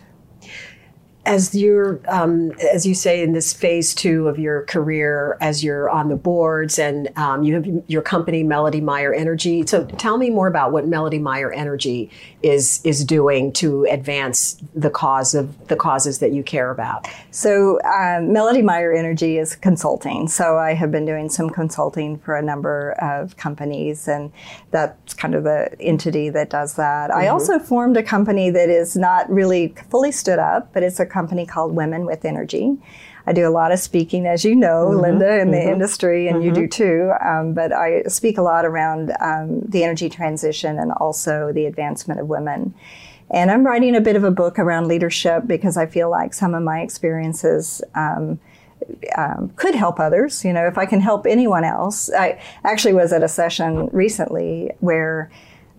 as 1.24 1.54
you're 1.54 2.00
um, 2.08 2.50
as 2.72 2.84
you 2.84 2.94
say 2.94 3.22
in 3.22 3.32
this 3.32 3.52
phase 3.52 3.94
two 3.94 4.26
of 4.28 4.38
your 4.38 4.64
career 4.66 5.36
as 5.40 5.62
you're 5.62 5.88
on 5.88 6.08
the 6.08 6.16
boards 6.16 6.78
and 6.78 7.08
um, 7.16 7.44
you 7.44 7.54
have 7.54 7.66
your 7.86 8.02
company 8.02 8.42
melody 8.42 8.80
meyer 8.80 9.14
energy 9.14 9.64
so 9.66 9.84
tell 9.98 10.18
me 10.18 10.30
more 10.30 10.48
about 10.48 10.72
what 10.72 10.86
melody 10.86 11.18
meyer 11.18 11.52
energy 11.52 12.10
is 12.42 12.80
is 12.84 13.04
doing 13.04 13.52
to 13.52 13.84
advance 13.84 14.56
the 14.74 14.90
cause 14.90 15.34
of 15.34 15.68
the 15.68 15.76
causes 15.76 16.18
that 16.18 16.32
you 16.32 16.42
care 16.42 16.70
about 16.70 17.06
so 17.30 17.80
um, 17.82 18.32
melody 18.32 18.62
meyer 18.62 18.92
energy 18.92 19.38
is 19.38 19.54
consulting 19.56 20.26
so 20.28 20.58
i 20.58 20.74
have 20.74 20.90
been 20.90 21.06
doing 21.06 21.28
some 21.28 21.48
consulting 21.48 22.18
for 22.18 22.36
a 22.36 22.42
number 22.42 22.92
of 23.00 23.36
companies 23.36 24.08
and 24.08 24.32
that's 24.70 25.14
kind 25.14 25.34
of 25.34 25.44
the 25.44 25.70
entity 25.80 26.28
that 26.28 26.50
does 26.50 26.74
that 26.74 27.10
mm-hmm. 27.10 27.20
i 27.20 27.28
also 27.28 27.58
formed 27.58 27.96
a 27.96 28.02
company 28.02 28.50
that 28.50 28.68
is 28.68 28.96
not 28.96 29.30
really 29.30 29.74
fully 29.90 30.10
stood 30.10 30.38
up 30.38 30.72
but 30.72 30.82
it's 30.82 31.00
a 31.00 31.06
company 31.06 31.46
called 31.46 31.74
Women 31.74 32.06
with 32.06 32.24
Energy. 32.24 32.78
I 33.26 33.32
do 33.32 33.46
a 33.46 33.50
lot 33.50 33.72
of 33.72 33.78
speaking, 33.78 34.26
as 34.26 34.44
you 34.44 34.54
know, 34.54 34.88
mm-hmm, 34.88 35.00
Linda, 35.00 35.40
in 35.40 35.48
mm-hmm, 35.48 35.50
the 35.52 35.70
industry, 35.70 36.28
and 36.28 36.38
mm-hmm. 36.38 36.46
you 36.46 36.52
do 36.52 36.68
too. 36.68 37.12
Um, 37.24 37.54
but 37.54 37.72
I 37.72 38.02
speak 38.04 38.38
a 38.38 38.42
lot 38.42 38.64
around 38.64 39.12
um, 39.20 39.60
the 39.60 39.84
energy 39.84 40.08
transition 40.08 40.78
and 40.78 40.92
also 40.92 41.52
the 41.52 41.66
advancement 41.66 42.20
of 42.20 42.28
women. 42.28 42.74
And 43.30 43.50
I'm 43.50 43.64
writing 43.64 43.96
a 43.96 44.00
bit 44.00 44.16
of 44.16 44.24
a 44.24 44.30
book 44.30 44.58
around 44.58 44.88
leadership 44.88 45.44
because 45.46 45.76
I 45.76 45.86
feel 45.86 46.10
like 46.10 46.34
some 46.34 46.54
of 46.54 46.62
my 46.62 46.80
experiences 46.80 47.80
um, 47.94 48.38
um, 49.16 49.52
could 49.56 49.74
help 49.74 49.98
others. 49.98 50.44
You 50.44 50.52
know, 50.52 50.66
if 50.66 50.76
I 50.76 50.84
can 50.84 51.00
help 51.00 51.26
anyone 51.26 51.64
else. 51.64 52.12
I 52.12 52.40
actually 52.64 52.94
was 52.94 53.12
at 53.12 53.22
a 53.22 53.28
session 53.28 53.88
recently 53.92 54.72
where 54.80 55.30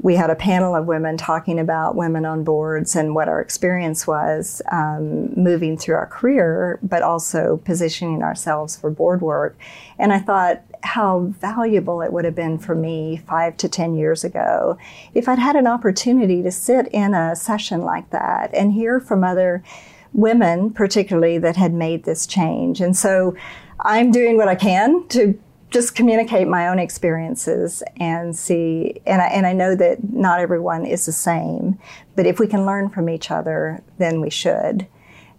we 0.04 0.18
had 0.18 0.30
a 0.30 0.36
panel 0.36 0.76
of 0.76 0.86
women 0.86 1.16
talking 1.16 1.58
about 1.58 1.96
women 1.96 2.26
on 2.26 2.44
boards 2.44 2.94
and 2.94 3.16
what 3.16 3.30
our 3.30 3.40
experience 3.40 4.06
was 4.06 4.62
um, 4.70 5.34
moving 5.34 5.78
through 5.78 5.96
our 5.96 6.06
career, 6.06 6.78
but 6.84 7.02
also 7.02 7.62
positioning 7.64 8.22
ourselves 8.22 8.76
for 8.76 8.90
board 8.90 9.22
work. 9.22 9.58
And 9.98 10.12
I 10.12 10.20
thought 10.20 10.62
how 10.84 11.34
valuable 11.40 12.02
it 12.02 12.12
would 12.12 12.26
have 12.26 12.36
been 12.36 12.60
for 12.60 12.76
me 12.76 13.24
five 13.26 13.56
to 13.56 13.70
10 13.70 13.96
years 13.96 14.26
ago 14.26 14.78
if 15.14 15.30
I'd 15.30 15.40
had 15.40 15.56
an 15.56 15.68
opportunity 15.68 16.44
to 16.44 16.52
sit 16.52 16.90
in 16.90 17.14
a 17.14 17.34
session 17.34 17.80
like 17.82 18.10
that 18.10 18.54
and 18.54 18.74
hear 18.74 19.00
from 19.00 19.24
other 19.24 19.64
women, 20.12 20.70
particularly 20.70 21.38
that 21.38 21.56
had 21.56 21.74
made 21.74 22.04
this 22.04 22.28
change. 22.28 22.82
And 22.82 22.96
so 22.96 23.38
I'm 23.80 24.12
doing 24.12 24.36
what 24.36 24.50
I 24.50 24.56
can 24.56 25.08
to 25.08 25.40
just 25.74 25.96
communicate 25.96 26.48
my 26.48 26.68
own 26.68 26.78
experiences 26.78 27.82
and 27.98 28.36
see 28.36 29.02
and 29.08 29.22
I, 29.22 29.28
and 29.28 29.48
I 29.48 29.54
know 29.54 29.76
that 29.76 30.14
not 30.14 30.40
everyone 30.40 30.86
is 30.86 31.08
the 31.08 31.12
same 31.12 31.80
but 32.16 32.28
if 32.28 32.40
we 32.40 32.48
can 32.48 32.66
learn 32.66 32.90
from 32.90 33.10
each 33.10 33.32
other 33.32 33.84
then 33.98 34.22
we 34.22 34.30
should. 34.30 34.88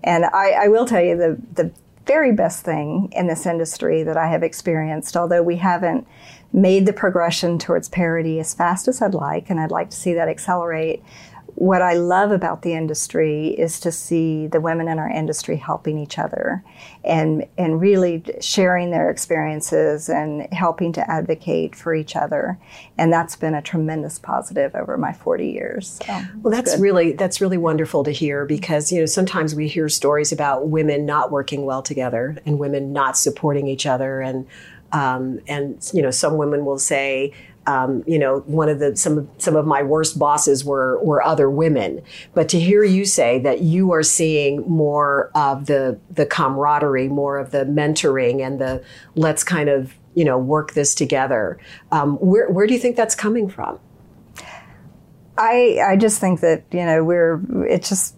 And 0.03 0.27
I, 0.27 0.65
I 0.65 0.69
will 0.69 0.85
tell 0.85 1.03
you 1.03 1.17
the, 1.17 1.39
the 1.55 1.73
very 2.05 2.33
best 2.33 2.65
thing 2.65 3.09
in 3.13 3.29
this 3.29 3.47
industry 3.47 4.03
that 4.03 4.17
I 4.17 4.27
have 4.27 4.43
experienced 4.43 5.17
although 5.17 5.43
we 5.43 5.57
haven't 5.57 6.07
made 6.53 6.87
the 6.87 6.93
progression 6.93 7.59
towards 7.59 7.89
parity 7.89 8.41
as 8.41 8.55
fast 8.55 8.89
as 8.89 9.01
I'd 9.01 9.15
like 9.15 9.51
and 9.51 9.61
I'd 9.61 9.71
like 9.71 9.91
to 9.91 9.97
see 9.97 10.15
that 10.15 10.29
accelerate 10.29 11.03
what 11.57 11.83
I 11.83 11.95
love 11.95 12.33
about 12.33 12.63
the 12.63 12.75
industry 12.75 13.49
is 13.49 13.79
to 13.81 13.93
see 13.93 14.49
the 14.49 14.61
women 14.61 14.89
in 14.89 14.99
our 14.99 15.09
industry 15.09 15.57
helping 15.57 15.99
each 15.99 16.19
other 16.19 16.65
and 17.05 17.47
and 17.57 17.81
really 17.81 18.25
sharing 18.41 18.91
their 18.91 19.09
experiences 19.09 20.09
and 20.09 20.53
helping 20.53 20.93
to 20.95 21.11
advocate 21.11 21.77
for 21.77 21.95
each 21.95 22.17
other. 22.17 22.59
And 22.99 23.13
that's 23.13 23.37
been 23.37 23.55
a 23.55 23.63
tremendous 23.63 24.19
positive 24.19 24.75
over 24.75 24.99
my 24.99 25.13
40 25.13 25.49
years. 25.49 26.01
So, 26.05 26.23
well, 26.43 26.51
that's 26.51 26.75
good. 26.75 26.83
really 26.83 27.13
that's 27.13 27.41
really 27.41 27.59
wonderful 27.59 28.03
to 28.05 28.11
hear 28.11 28.45
because 28.45 28.91
you 28.91 29.01
know 29.01 29.07
sometimes 29.07 29.55
we 29.55 29.69
hear 29.69 29.89
stories 29.89 30.33
about 30.33 30.69
women 30.69 31.07
not 31.07 31.31
working 31.31 31.65
well 31.65 31.83
together 31.83 32.37
and 32.45 32.59
women 32.59 32.93
not 32.93 33.17
supporting 33.17 33.69
each 33.69 33.87
other 33.87 34.21
and 34.21 34.47
um, 34.91 35.41
and 35.49 35.89
you 35.93 36.03
know 36.03 36.11
some 36.11 36.37
women 36.37 36.65
will 36.65 36.79
say 36.79 37.33
um, 37.67 38.05
you 38.07 38.19
know, 38.19 38.41
one 38.41 38.69
of 38.69 38.79
the 38.79 38.97
some 38.97 39.19
of 39.19 39.29
some 39.39 39.57
of 39.57 39.67
my 39.67 39.83
worst 39.83 40.19
bosses 40.19 40.65
were 40.65 41.03
were 41.03 41.23
other 41.23 41.49
women. 41.49 42.03
But 42.35 42.49
to 42.51 42.61
hear 42.61 42.85
you 42.85 43.05
say 43.05 43.39
that 43.41 43.61
you 43.61 43.93
are 43.93 44.03
seeing 44.03 44.63
more 44.69 45.31
of 45.35 45.67
the 45.67 45.99
the 46.11 46.27
camaraderie, 46.27 47.09
more 47.09 47.39
of 47.39 47.51
the 47.51 47.65
mentoring, 47.65 48.45
and 48.45 48.61
the 48.61 48.85
let's 49.15 49.45
kind 49.45 49.69
of 49.69 49.95
you 50.15 50.25
know 50.25 50.39
work 50.39 50.75
this 50.75 50.95
together. 50.95 51.59
Um, 51.91 52.17
where 52.17 52.51
where 52.51 52.67
do 52.67 52.75
you 52.75 52.81
think 52.81 52.97
that's 52.97 53.15
coming 53.15 53.49
from? 53.49 53.79
I 55.39 55.81
I 55.85 55.97
just 55.97 56.21
think 56.21 56.41
that 56.41 56.65
you 56.71 56.85
know 56.85 57.03
we're 57.03 57.41
it's 57.67 57.89
just 57.89 58.17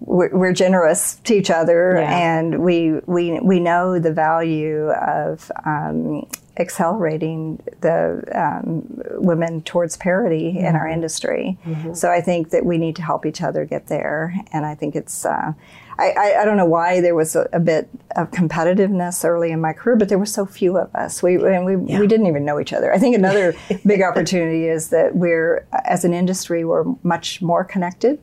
we're, 0.00 0.34
we're 0.34 0.52
generous 0.52 1.16
to 1.24 1.34
each 1.34 1.50
other, 1.50 1.94
yeah. 1.96 2.18
and 2.18 2.62
we 2.62 3.00
we 3.06 3.38
we 3.40 3.60
know 3.60 3.98
the 3.98 4.12
value 4.12 4.90
of 4.90 5.50
um, 5.64 6.26
accelerating 6.58 7.62
the 7.80 8.22
um, 8.34 8.82
women 9.22 9.62
towards 9.62 9.96
parity 9.96 10.52
mm-hmm. 10.52 10.64
in 10.64 10.76
our 10.76 10.84
mm-hmm. 10.84 10.94
industry. 10.94 11.58
Mm-hmm. 11.64 11.94
So 11.94 12.10
I 12.10 12.20
think 12.20 12.50
that 12.50 12.64
we 12.64 12.78
need 12.78 12.96
to 12.96 13.02
help 13.02 13.24
each 13.24 13.42
other 13.42 13.64
get 13.64 13.86
there, 13.86 14.34
and 14.52 14.66
I 14.66 14.74
think 14.74 14.96
it's. 14.96 15.24
Uh, 15.24 15.52
I, 16.00 16.10
I, 16.10 16.42
I, 16.42 16.44
don't 16.44 16.56
know 16.56 16.64
why 16.64 17.00
there 17.00 17.16
was 17.16 17.34
a, 17.34 17.48
a, 17.52 17.58
bit 17.58 17.88
of 18.14 18.30
competitiveness 18.30 19.24
early 19.24 19.50
in 19.50 19.60
my 19.60 19.72
career, 19.72 19.96
but 19.96 20.08
there 20.08 20.18
were 20.18 20.26
so 20.26 20.46
few 20.46 20.78
of 20.78 20.94
us. 20.94 21.24
We 21.24 21.34
and 21.34 21.64
we, 21.64 21.92
yeah. 21.92 21.98
we 21.98 22.06
didn't 22.06 22.26
even 22.26 22.44
know 22.44 22.60
each 22.60 22.72
other. 22.72 22.94
I 22.94 22.98
think 22.98 23.16
another 23.16 23.56
big 23.84 24.02
opportunity 24.02 24.68
is 24.68 24.90
that 24.90 25.16
we're, 25.16 25.66
as 25.84 26.04
an 26.04 26.14
industry, 26.14 26.64
we're 26.64 26.84
much 27.02 27.42
more 27.42 27.64
connected 27.64 28.20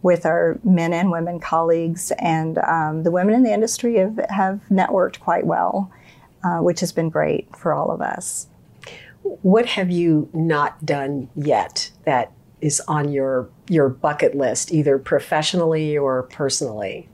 with 0.00 0.24
our 0.24 0.58
men 0.64 0.92
and 0.92 1.10
women 1.10 1.38
colleagues, 1.40 2.12
and 2.18 2.56
um, 2.58 3.02
the 3.02 3.10
women 3.10 3.34
in 3.34 3.42
the 3.42 3.52
industry 3.52 3.96
have, 3.96 4.18
have 4.30 4.60
networked 4.70 5.20
quite 5.20 5.44
well. 5.44 5.90
Uh, 6.44 6.58
which 6.58 6.78
has 6.78 6.92
been 6.92 7.08
great 7.08 7.48
for 7.56 7.72
all 7.72 7.90
of 7.90 8.00
us. 8.00 8.46
What 9.22 9.66
have 9.66 9.90
you 9.90 10.30
not 10.32 10.86
done 10.86 11.28
yet 11.34 11.90
that 12.04 12.30
is 12.60 12.80
on 12.86 13.10
your 13.10 13.48
your 13.68 13.88
bucket 13.88 14.36
list, 14.36 14.72
either 14.72 14.98
professionally 14.98 15.98
or 15.98 16.22
personally? 16.24 17.08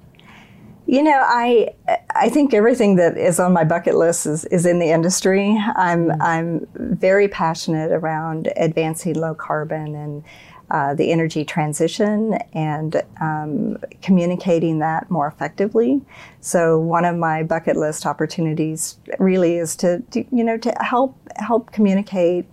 You 0.86 1.02
know, 1.02 1.22
I 1.24 1.70
I 2.14 2.28
think 2.28 2.52
everything 2.52 2.96
that 2.96 3.16
is 3.16 3.40
on 3.40 3.54
my 3.54 3.64
bucket 3.64 3.94
list 3.94 4.26
is, 4.26 4.44
is 4.46 4.66
in 4.66 4.78
the 4.78 4.90
industry. 4.90 5.58
I'm 5.74 6.08
mm-hmm. 6.08 6.20
I'm 6.22 6.66
very 6.74 7.28
passionate 7.28 7.92
around 7.92 8.52
advancing 8.56 9.14
low 9.14 9.34
carbon 9.34 9.94
and 9.94 10.22
uh, 10.70 10.94
the 10.94 11.12
energy 11.12 11.44
transition 11.44 12.34
and 12.52 13.02
um, 13.20 13.78
communicating 14.02 14.78
that 14.78 15.10
more 15.10 15.26
effectively. 15.26 16.00
So 16.40 16.78
one 16.78 17.04
of 17.04 17.16
my 17.16 17.42
bucket 17.42 17.76
list 17.76 18.06
opportunities 18.06 18.98
really 19.18 19.56
is 19.56 19.76
to, 19.76 20.00
to 20.12 20.24
you 20.30 20.44
know 20.44 20.56
to 20.58 20.74
help 20.80 21.16
help 21.36 21.72
communicate 21.72 22.46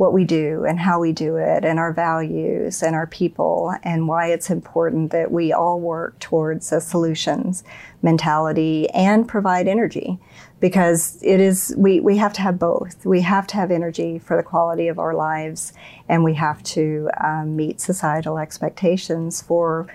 what 0.00 0.14
we 0.14 0.24
do 0.24 0.64
and 0.64 0.80
how 0.80 0.98
we 0.98 1.12
do 1.12 1.36
it 1.36 1.62
and 1.62 1.78
our 1.78 1.92
values 1.92 2.82
and 2.82 2.96
our 2.96 3.06
people 3.06 3.74
and 3.82 4.08
why 4.08 4.28
it's 4.28 4.48
important 4.48 5.10
that 5.10 5.30
we 5.30 5.52
all 5.52 5.78
work 5.78 6.18
towards 6.20 6.72
a 6.72 6.80
solutions 6.80 7.62
mentality 8.00 8.88
and 8.94 9.28
provide 9.28 9.68
energy. 9.68 10.18
Because 10.58 11.18
it 11.22 11.38
is 11.38 11.74
we, 11.76 12.00
we 12.00 12.16
have 12.16 12.32
to 12.32 12.40
have 12.40 12.58
both. 12.58 13.04
We 13.04 13.20
have 13.20 13.46
to 13.48 13.56
have 13.56 13.70
energy 13.70 14.18
for 14.18 14.38
the 14.38 14.42
quality 14.42 14.88
of 14.88 14.98
our 14.98 15.12
lives 15.12 15.74
and 16.08 16.24
we 16.24 16.32
have 16.32 16.62
to 16.62 17.10
um, 17.22 17.54
meet 17.54 17.78
societal 17.78 18.38
expectations 18.38 19.42
for 19.42 19.86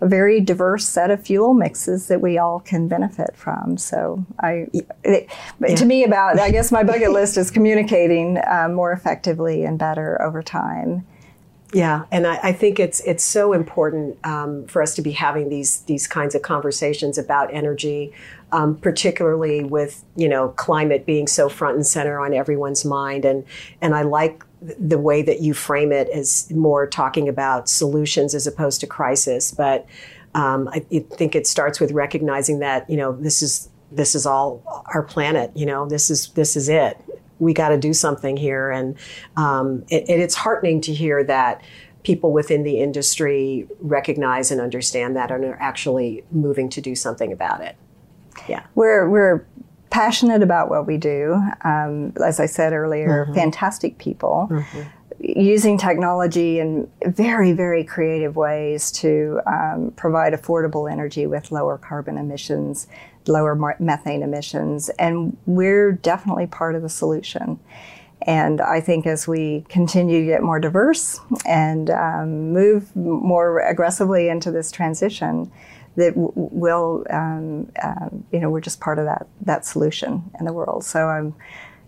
a 0.00 0.08
very 0.08 0.40
diverse 0.40 0.86
set 0.86 1.10
of 1.10 1.24
fuel 1.24 1.54
mixes 1.54 2.08
that 2.08 2.20
we 2.20 2.36
all 2.36 2.60
can 2.60 2.88
benefit 2.88 3.36
from. 3.36 3.76
So 3.76 4.24
I, 4.40 4.66
it, 5.02 5.28
yeah. 5.60 5.74
to 5.74 5.84
me, 5.84 6.04
about 6.04 6.38
I 6.38 6.50
guess 6.50 6.72
my 6.72 6.82
bucket 6.82 7.12
list 7.12 7.36
is 7.36 7.50
communicating 7.50 8.38
um, 8.46 8.74
more 8.74 8.92
effectively 8.92 9.64
and 9.64 9.78
better 9.78 10.20
over 10.20 10.42
time. 10.42 11.06
Yeah, 11.74 12.04
and 12.12 12.24
I, 12.24 12.38
I, 12.40 12.52
think 12.52 12.78
it's 12.78 13.00
it's 13.00 13.24
so 13.24 13.52
important 13.52 14.24
um, 14.24 14.64
for 14.68 14.80
us 14.80 14.94
to 14.94 15.02
be 15.02 15.10
having 15.10 15.48
these 15.48 15.80
these 15.80 16.06
kinds 16.06 16.36
of 16.36 16.42
conversations 16.42 17.18
about 17.18 17.52
energy, 17.52 18.12
um, 18.52 18.76
particularly 18.76 19.64
with 19.64 20.04
you 20.14 20.28
know 20.28 20.50
climate 20.50 21.04
being 21.04 21.26
so 21.26 21.48
front 21.48 21.74
and 21.74 21.84
center 21.84 22.20
on 22.20 22.32
everyone's 22.32 22.84
mind. 22.84 23.24
And 23.24 23.44
and 23.80 23.92
I 23.92 24.02
like 24.02 24.44
the 24.78 24.98
way 24.98 25.22
that 25.22 25.40
you 25.40 25.54
frame 25.54 25.92
it 25.92 26.08
is 26.08 26.50
more 26.50 26.86
talking 26.86 27.28
about 27.28 27.68
solutions 27.68 28.34
as 28.34 28.46
opposed 28.46 28.80
to 28.80 28.86
crisis. 28.86 29.52
But 29.52 29.86
um, 30.34 30.68
I, 30.68 30.80
think 30.80 31.34
it 31.34 31.46
starts 31.46 31.78
with 31.80 31.92
recognizing 31.92 32.58
that 32.58 32.88
you 32.88 32.96
know 32.96 33.12
this 33.12 33.42
is 33.42 33.68
this 33.92 34.14
is 34.14 34.26
all 34.26 34.84
our 34.92 35.02
planet. 35.02 35.52
You 35.54 35.66
know 35.66 35.86
this 35.88 36.10
is 36.10 36.28
this 36.28 36.56
is 36.56 36.68
it. 36.68 36.98
We 37.38 37.52
got 37.52 37.70
to 37.70 37.78
do 37.78 37.92
something 37.92 38.36
here, 38.36 38.70
and 38.70 38.96
um, 39.36 39.84
it, 39.88 40.08
it, 40.08 40.20
it's 40.20 40.34
heartening 40.34 40.80
to 40.82 40.94
hear 40.94 41.22
that 41.24 41.62
people 42.02 42.32
within 42.32 42.62
the 42.62 42.80
industry 42.80 43.66
recognize 43.80 44.50
and 44.50 44.60
understand 44.60 45.16
that 45.16 45.30
and 45.30 45.44
are 45.44 45.58
actually 45.60 46.24
moving 46.30 46.68
to 46.68 46.80
do 46.80 46.94
something 46.94 47.32
about 47.32 47.60
it. 47.60 47.76
Yeah, 48.48 48.64
we're 48.74 49.08
we're 49.08 49.46
passionate 49.94 50.42
about 50.42 50.68
what 50.68 50.88
we 50.88 50.96
do. 50.96 51.40
Um, 51.62 52.12
as 52.24 52.40
I 52.40 52.46
said 52.46 52.72
earlier, 52.72 53.26
mm-hmm. 53.26 53.34
fantastic 53.34 53.96
people. 53.98 54.48
Mm-hmm. 54.50 54.82
using 55.20 55.78
technology 55.78 56.58
in 56.58 56.90
very, 57.06 57.52
very 57.52 57.84
creative 57.84 58.34
ways 58.34 58.90
to 58.90 59.40
um, 59.46 59.92
provide 59.94 60.32
affordable 60.32 60.90
energy 60.90 61.28
with 61.28 61.52
lower 61.52 61.78
carbon 61.78 62.18
emissions, 62.18 62.88
lower 63.28 63.54
methane 63.78 64.22
emissions, 64.24 64.88
and 64.98 65.36
we're 65.46 65.92
definitely 65.92 66.48
part 66.48 66.74
of 66.74 66.82
the 66.82 66.88
solution. 66.88 67.60
And 68.22 68.60
I 68.60 68.80
think 68.80 69.06
as 69.06 69.28
we 69.28 69.64
continue 69.68 70.20
to 70.22 70.26
get 70.26 70.42
more 70.42 70.58
diverse 70.58 71.20
and 71.46 71.88
um, 71.90 72.52
move 72.52 72.94
more 72.96 73.60
aggressively 73.60 74.28
into 74.28 74.50
this 74.50 74.72
transition, 74.72 75.52
that 75.96 76.12
we'll, 76.16 77.04
um, 77.10 77.70
uh, 77.82 78.08
you 78.32 78.40
know, 78.40 78.50
we're 78.50 78.60
just 78.60 78.80
part 78.80 78.98
of 78.98 79.04
that 79.04 79.26
that 79.42 79.64
solution 79.64 80.30
in 80.38 80.46
the 80.46 80.52
world. 80.52 80.84
So 80.84 81.06
I'm 81.06 81.34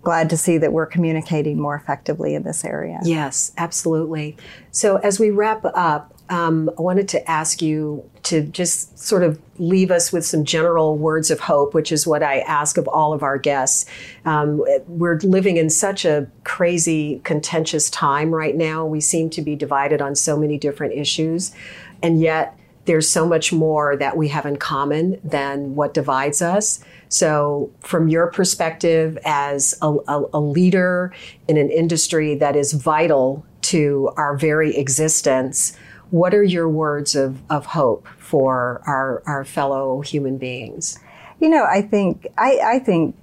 glad 0.03 0.31
to 0.31 0.37
see 0.37 0.57
that 0.57 0.73
we're 0.73 0.87
communicating 0.87 1.61
more 1.61 1.75
effectively 1.75 2.35
in 2.37 2.45
this 2.45 2.64
area. 2.64 3.01
Yes, 3.03 3.51
absolutely. 3.57 4.37
So 4.71 4.99
as 4.99 5.19
we 5.19 5.31
wrap 5.31 5.64
up, 5.64 6.14
um, 6.29 6.71
I 6.79 6.83
wanted 6.83 7.09
to 7.09 7.31
ask 7.31 7.61
you 7.61 8.09
to 8.25 8.42
just 8.42 8.99
sort 8.99 9.25
of 9.25 9.40
leave 9.59 9.90
us 9.90 10.12
with 10.12 10.25
some 10.25 10.45
general 10.45 10.97
words 10.97 11.31
of 11.31 11.40
hope, 11.40 11.75
which 11.75 11.90
is 11.90 12.07
what 12.07 12.23
I 12.23 12.38
ask 12.40 12.79
of 12.79 12.87
all 12.87 13.12
of 13.12 13.25
our 13.25 13.37
guests. 13.37 13.87
Um, 14.25 14.64
we're 14.87 15.19
living 15.19 15.57
in 15.57 15.71
such 15.71 16.05
a 16.05 16.29
crazy, 16.45 17.21
contentious 17.25 17.90
time 17.90 18.33
right 18.33 18.57
now. 18.57 18.87
We 18.87 19.01
seem 19.01 19.31
to 19.31 19.42
be 19.42 19.57
divided 19.57 20.01
on 20.01 20.14
so 20.14 20.37
many 20.37 20.57
different 20.57 20.95
issues, 20.95 21.53
and 22.03 22.21
yet 22.21 22.57
there's 22.87 23.09
so 23.09 23.27
much 23.27 23.53
more 23.53 23.96
that 23.96 24.16
we 24.16 24.29
have 24.29 24.46
in 24.46 24.57
common 24.57 25.20
than 25.22 25.75
what 25.75 25.92
divides 25.92 26.40
us. 26.40 26.83
So, 27.09 27.70
from 27.81 28.09
your 28.09 28.29
perspective 28.29 29.18
as 29.25 29.75
a, 29.83 29.92
a, 30.09 30.25
a 30.35 30.40
leader 30.40 31.12
in 31.46 31.57
an 31.57 31.70
industry 31.70 32.35
that 32.37 32.57
is 32.57 32.72
vital 32.72 33.44
to 33.62 34.11
our 34.16 34.37
very 34.37 34.77
existence, 34.77 35.77
what 36.11 36.35
are 36.35 36.42
your 36.42 36.68
words 36.68 37.14
of, 37.14 37.38
of 37.51 37.66
hope 37.66 38.07
for 38.18 38.81
our, 38.87 39.22
our 39.27 39.44
fellow 39.44 40.01
human 40.01 40.38
beings? 40.38 40.99
You 41.40 41.49
know, 41.49 41.64
I 41.64 41.83
think 41.83 42.27
I, 42.38 42.59
I 42.64 42.79
think 42.79 43.16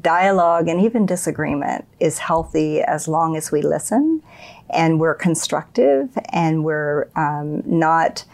dialogue 0.00 0.68
and 0.68 0.80
even 0.80 1.06
disagreement 1.06 1.84
is 1.98 2.18
healthy 2.18 2.80
as 2.80 3.08
long 3.08 3.36
as 3.36 3.52
we 3.52 3.62
listen 3.62 4.22
and 4.70 5.00
we're 5.00 5.14
constructive 5.14 6.10
and 6.30 6.64
we're 6.64 7.08
um, 7.16 7.62
not 7.66 8.24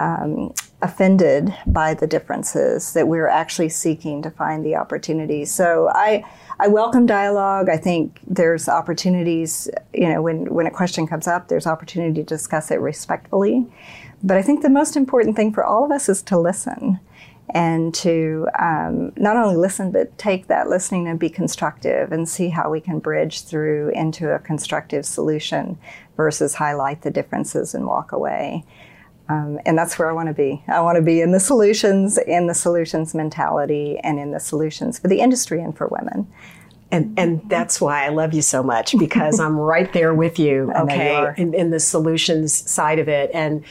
um, 0.00 0.52
offended 0.80 1.54
by 1.66 1.94
the 1.94 2.06
differences 2.06 2.92
that 2.92 3.08
we're 3.08 3.26
actually 3.28 3.68
seeking 3.68 4.22
to 4.22 4.30
find 4.30 4.64
the 4.64 4.76
opportunity. 4.76 5.44
So 5.44 5.90
I 5.92 6.24
I 6.60 6.66
welcome 6.66 7.06
dialogue. 7.06 7.68
I 7.68 7.76
think 7.76 8.20
there's 8.26 8.68
opportunities, 8.68 9.68
you 9.94 10.08
know, 10.08 10.20
when, 10.20 10.52
when 10.52 10.66
a 10.66 10.72
question 10.72 11.06
comes 11.06 11.28
up, 11.28 11.46
there's 11.46 11.68
opportunity 11.68 12.14
to 12.14 12.24
discuss 12.24 12.72
it 12.72 12.80
respectfully. 12.80 13.64
But 14.24 14.36
I 14.36 14.42
think 14.42 14.62
the 14.62 14.68
most 14.68 14.96
important 14.96 15.36
thing 15.36 15.52
for 15.52 15.64
all 15.64 15.84
of 15.84 15.92
us 15.92 16.08
is 16.08 16.20
to 16.22 16.38
listen 16.38 16.98
and 17.50 17.94
to 17.94 18.48
um, 18.58 19.12
not 19.16 19.36
only 19.36 19.56
listen, 19.56 19.92
but 19.92 20.18
take 20.18 20.48
that 20.48 20.68
listening 20.68 21.06
and 21.06 21.18
be 21.18 21.30
constructive 21.30 22.10
and 22.10 22.28
see 22.28 22.48
how 22.48 22.70
we 22.70 22.80
can 22.80 22.98
bridge 22.98 23.44
through 23.44 23.90
into 23.90 24.34
a 24.34 24.40
constructive 24.40 25.06
solution 25.06 25.78
versus 26.16 26.56
highlight 26.56 27.02
the 27.02 27.10
differences 27.10 27.72
and 27.72 27.86
walk 27.86 28.10
away. 28.10 28.64
Um, 29.28 29.58
and 29.66 29.76
that's 29.76 29.98
where 29.98 30.08
I 30.08 30.12
want 30.12 30.28
to 30.28 30.34
be. 30.34 30.62
I 30.68 30.80
want 30.80 30.96
to 30.96 31.02
be 31.02 31.20
in 31.20 31.32
the 31.32 31.40
solutions, 31.40 32.16
in 32.18 32.46
the 32.46 32.54
solutions 32.54 33.14
mentality, 33.14 33.98
and 34.02 34.18
in 34.18 34.30
the 34.30 34.40
solutions 34.40 34.98
for 34.98 35.08
the 35.08 35.20
industry 35.20 35.60
and 35.62 35.76
for 35.76 35.86
women. 35.88 36.26
And, 36.90 37.18
and 37.18 37.42
that's 37.50 37.80
why 37.80 38.06
I 38.06 38.08
love 38.08 38.32
you 38.32 38.40
so 38.40 38.62
much 38.62 38.96
because 38.98 39.38
I'm 39.38 39.56
right 39.56 39.92
there 39.92 40.14
with 40.14 40.38
you, 40.38 40.72
okay, 40.76 41.20
you 41.20 41.34
in, 41.36 41.54
in, 41.54 41.70
the 41.70 41.80
solutions 41.80 42.54
side 42.70 42.98
of 42.98 43.08
it. 43.08 43.30
And 43.34 43.64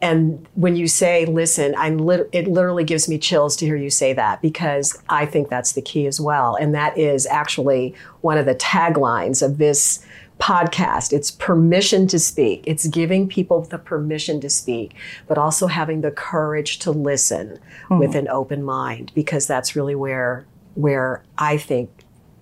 and 0.00 0.46
when 0.54 0.76
you 0.76 0.86
say 0.86 1.24
listen, 1.24 1.74
I'm 1.76 1.98
lit- 1.98 2.28
it 2.32 2.46
literally 2.46 2.84
gives 2.84 3.08
me 3.08 3.18
chills 3.18 3.56
to 3.56 3.64
hear 3.64 3.74
you 3.74 3.90
say 3.90 4.12
that 4.12 4.42
because 4.42 5.00
I 5.08 5.26
think 5.26 5.48
that's 5.48 5.72
the 5.72 5.82
key 5.82 6.06
as 6.06 6.20
well. 6.20 6.54
And 6.56 6.74
that 6.74 6.96
is 6.96 7.26
actually 7.26 7.94
one 8.20 8.38
of 8.38 8.46
the 8.46 8.54
taglines 8.54 9.42
of 9.42 9.58
this 9.58 10.04
podcast. 10.38 11.12
It's 11.12 11.30
permission 11.30 12.06
to 12.08 12.18
speak. 12.18 12.62
It's 12.66 12.86
giving 12.86 13.28
people 13.28 13.62
the 13.62 13.78
permission 13.78 14.40
to 14.40 14.50
speak, 14.50 14.94
but 15.26 15.38
also 15.38 15.66
having 15.66 16.00
the 16.00 16.10
courage 16.10 16.78
to 16.80 16.90
listen 16.90 17.58
mm-hmm. 17.84 17.98
with 17.98 18.14
an 18.14 18.28
open 18.28 18.62
mind 18.62 19.12
because 19.14 19.46
that's 19.46 19.76
really 19.76 19.94
where 19.94 20.46
where 20.74 21.24
I 21.38 21.56
think 21.56 21.90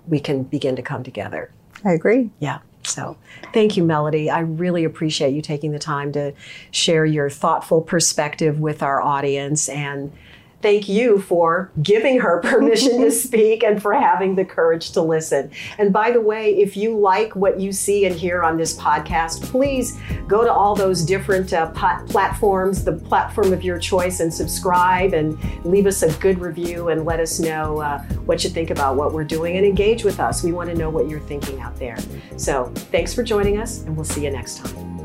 we 0.07 0.21
can 0.21 0.43
begin 0.43 0.77
to 0.77 0.83
come 0.83 1.03
together. 1.03 1.51
I 1.85 1.93
agree. 1.93 2.31
Yeah. 2.39 2.59
So, 2.83 3.17
thank 3.53 3.77
you, 3.77 3.83
Melody. 3.83 4.31
I 4.31 4.41
really 4.41 4.85
appreciate 4.85 5.35
you 5.35 5.43
taking 5.43 5.73
the 5.73 5.79
time 5.79 6.13
to 6.13 6.33
share 6.71 7.05
your 7.05 7.29
thoughtful 7.29 7.81
perspective 7.81 8.61
with 8.61 8.83
our 8.83 9.03
audience 9.03 9.69
and 9.69 10.13
thank 10.63 10.89
you 10.89 11.21
for 11.21 11.71
giving 11.83 12.21
her 12.21 12.41
permission 12.45 13.01
to 13.01 13.11
speak 13.27 13.63
and 13.63 13.81
for 13.81 13.95
having 13.95 14.35
the 14.35 14.45
courage 14.45 14.93
to 14.93 15.01
listen. 15.01 15.51
And 15.79 15.93
by 15.93 16.11
the 16.11 16.21
way, 16.21 16.57
if 16.59 16.77
you 16.77 16.99
like 16.99 17.35
what 17.37 17.61
you 17.61 17.73
see 17.73 18.07
and 18.07 18.15
hear 18.15 18.43
on 18.43 18.57
this 18.57 18.77
podcast, 18.77 19.43
please 19.45 19.99
go 20.27 20.45
to 20.45 20.53
all 20.53 20.75
those 20.75 21.03
different 21.03 21.53
uh, 21.53 21.71
platforms, 21.71 22.85
the 22.85 22.93
platform 22.93 23.53
of 23.53 23.63
your 23.63 23.79
choice, 23.79 24.21
and 24.21 24.33
subscribe 24.33 25.13
and 25.13 25.39
leave 25.65 25.87
us 25.87 26.03
a 26.03 26.13
good 26.19 26.39
review 26.39 26.89
and 26.89 27.05
let 27.05 27.21
us 27.21 27.39
know 27.39 27.81
uh, 27.81 27.99
what 28.25 28.43
you 28.45 28.51
think 28.51 28.71
about 28.71 28.97
what 28.97 29.13
we're 29.13 29.25
doing 29.25 29.57
and 29.57 29.67
engage 29.67 30.05
with 30.05 30.21
us. 30.21 30.43
We 30.43 30.53
want 30.53 30.71
to 30.71 30.77
know 30.77 30.91
what 30.91 31.09
you're 31.09 31.21
thinking 31.21 31.61
out 31.61 31.77
there. 31.77 31.97
So 32.37 32.73
thanks 32.91 33.15
for 33.15 33.23
joining 33.23 33.59
us, 33.59 33.83
and 33.83 33.97
we'll 33.97 34.05
see 34.05 34.25
you 34.25 34.31
next 34.31 34.59
time. 34.59 34.96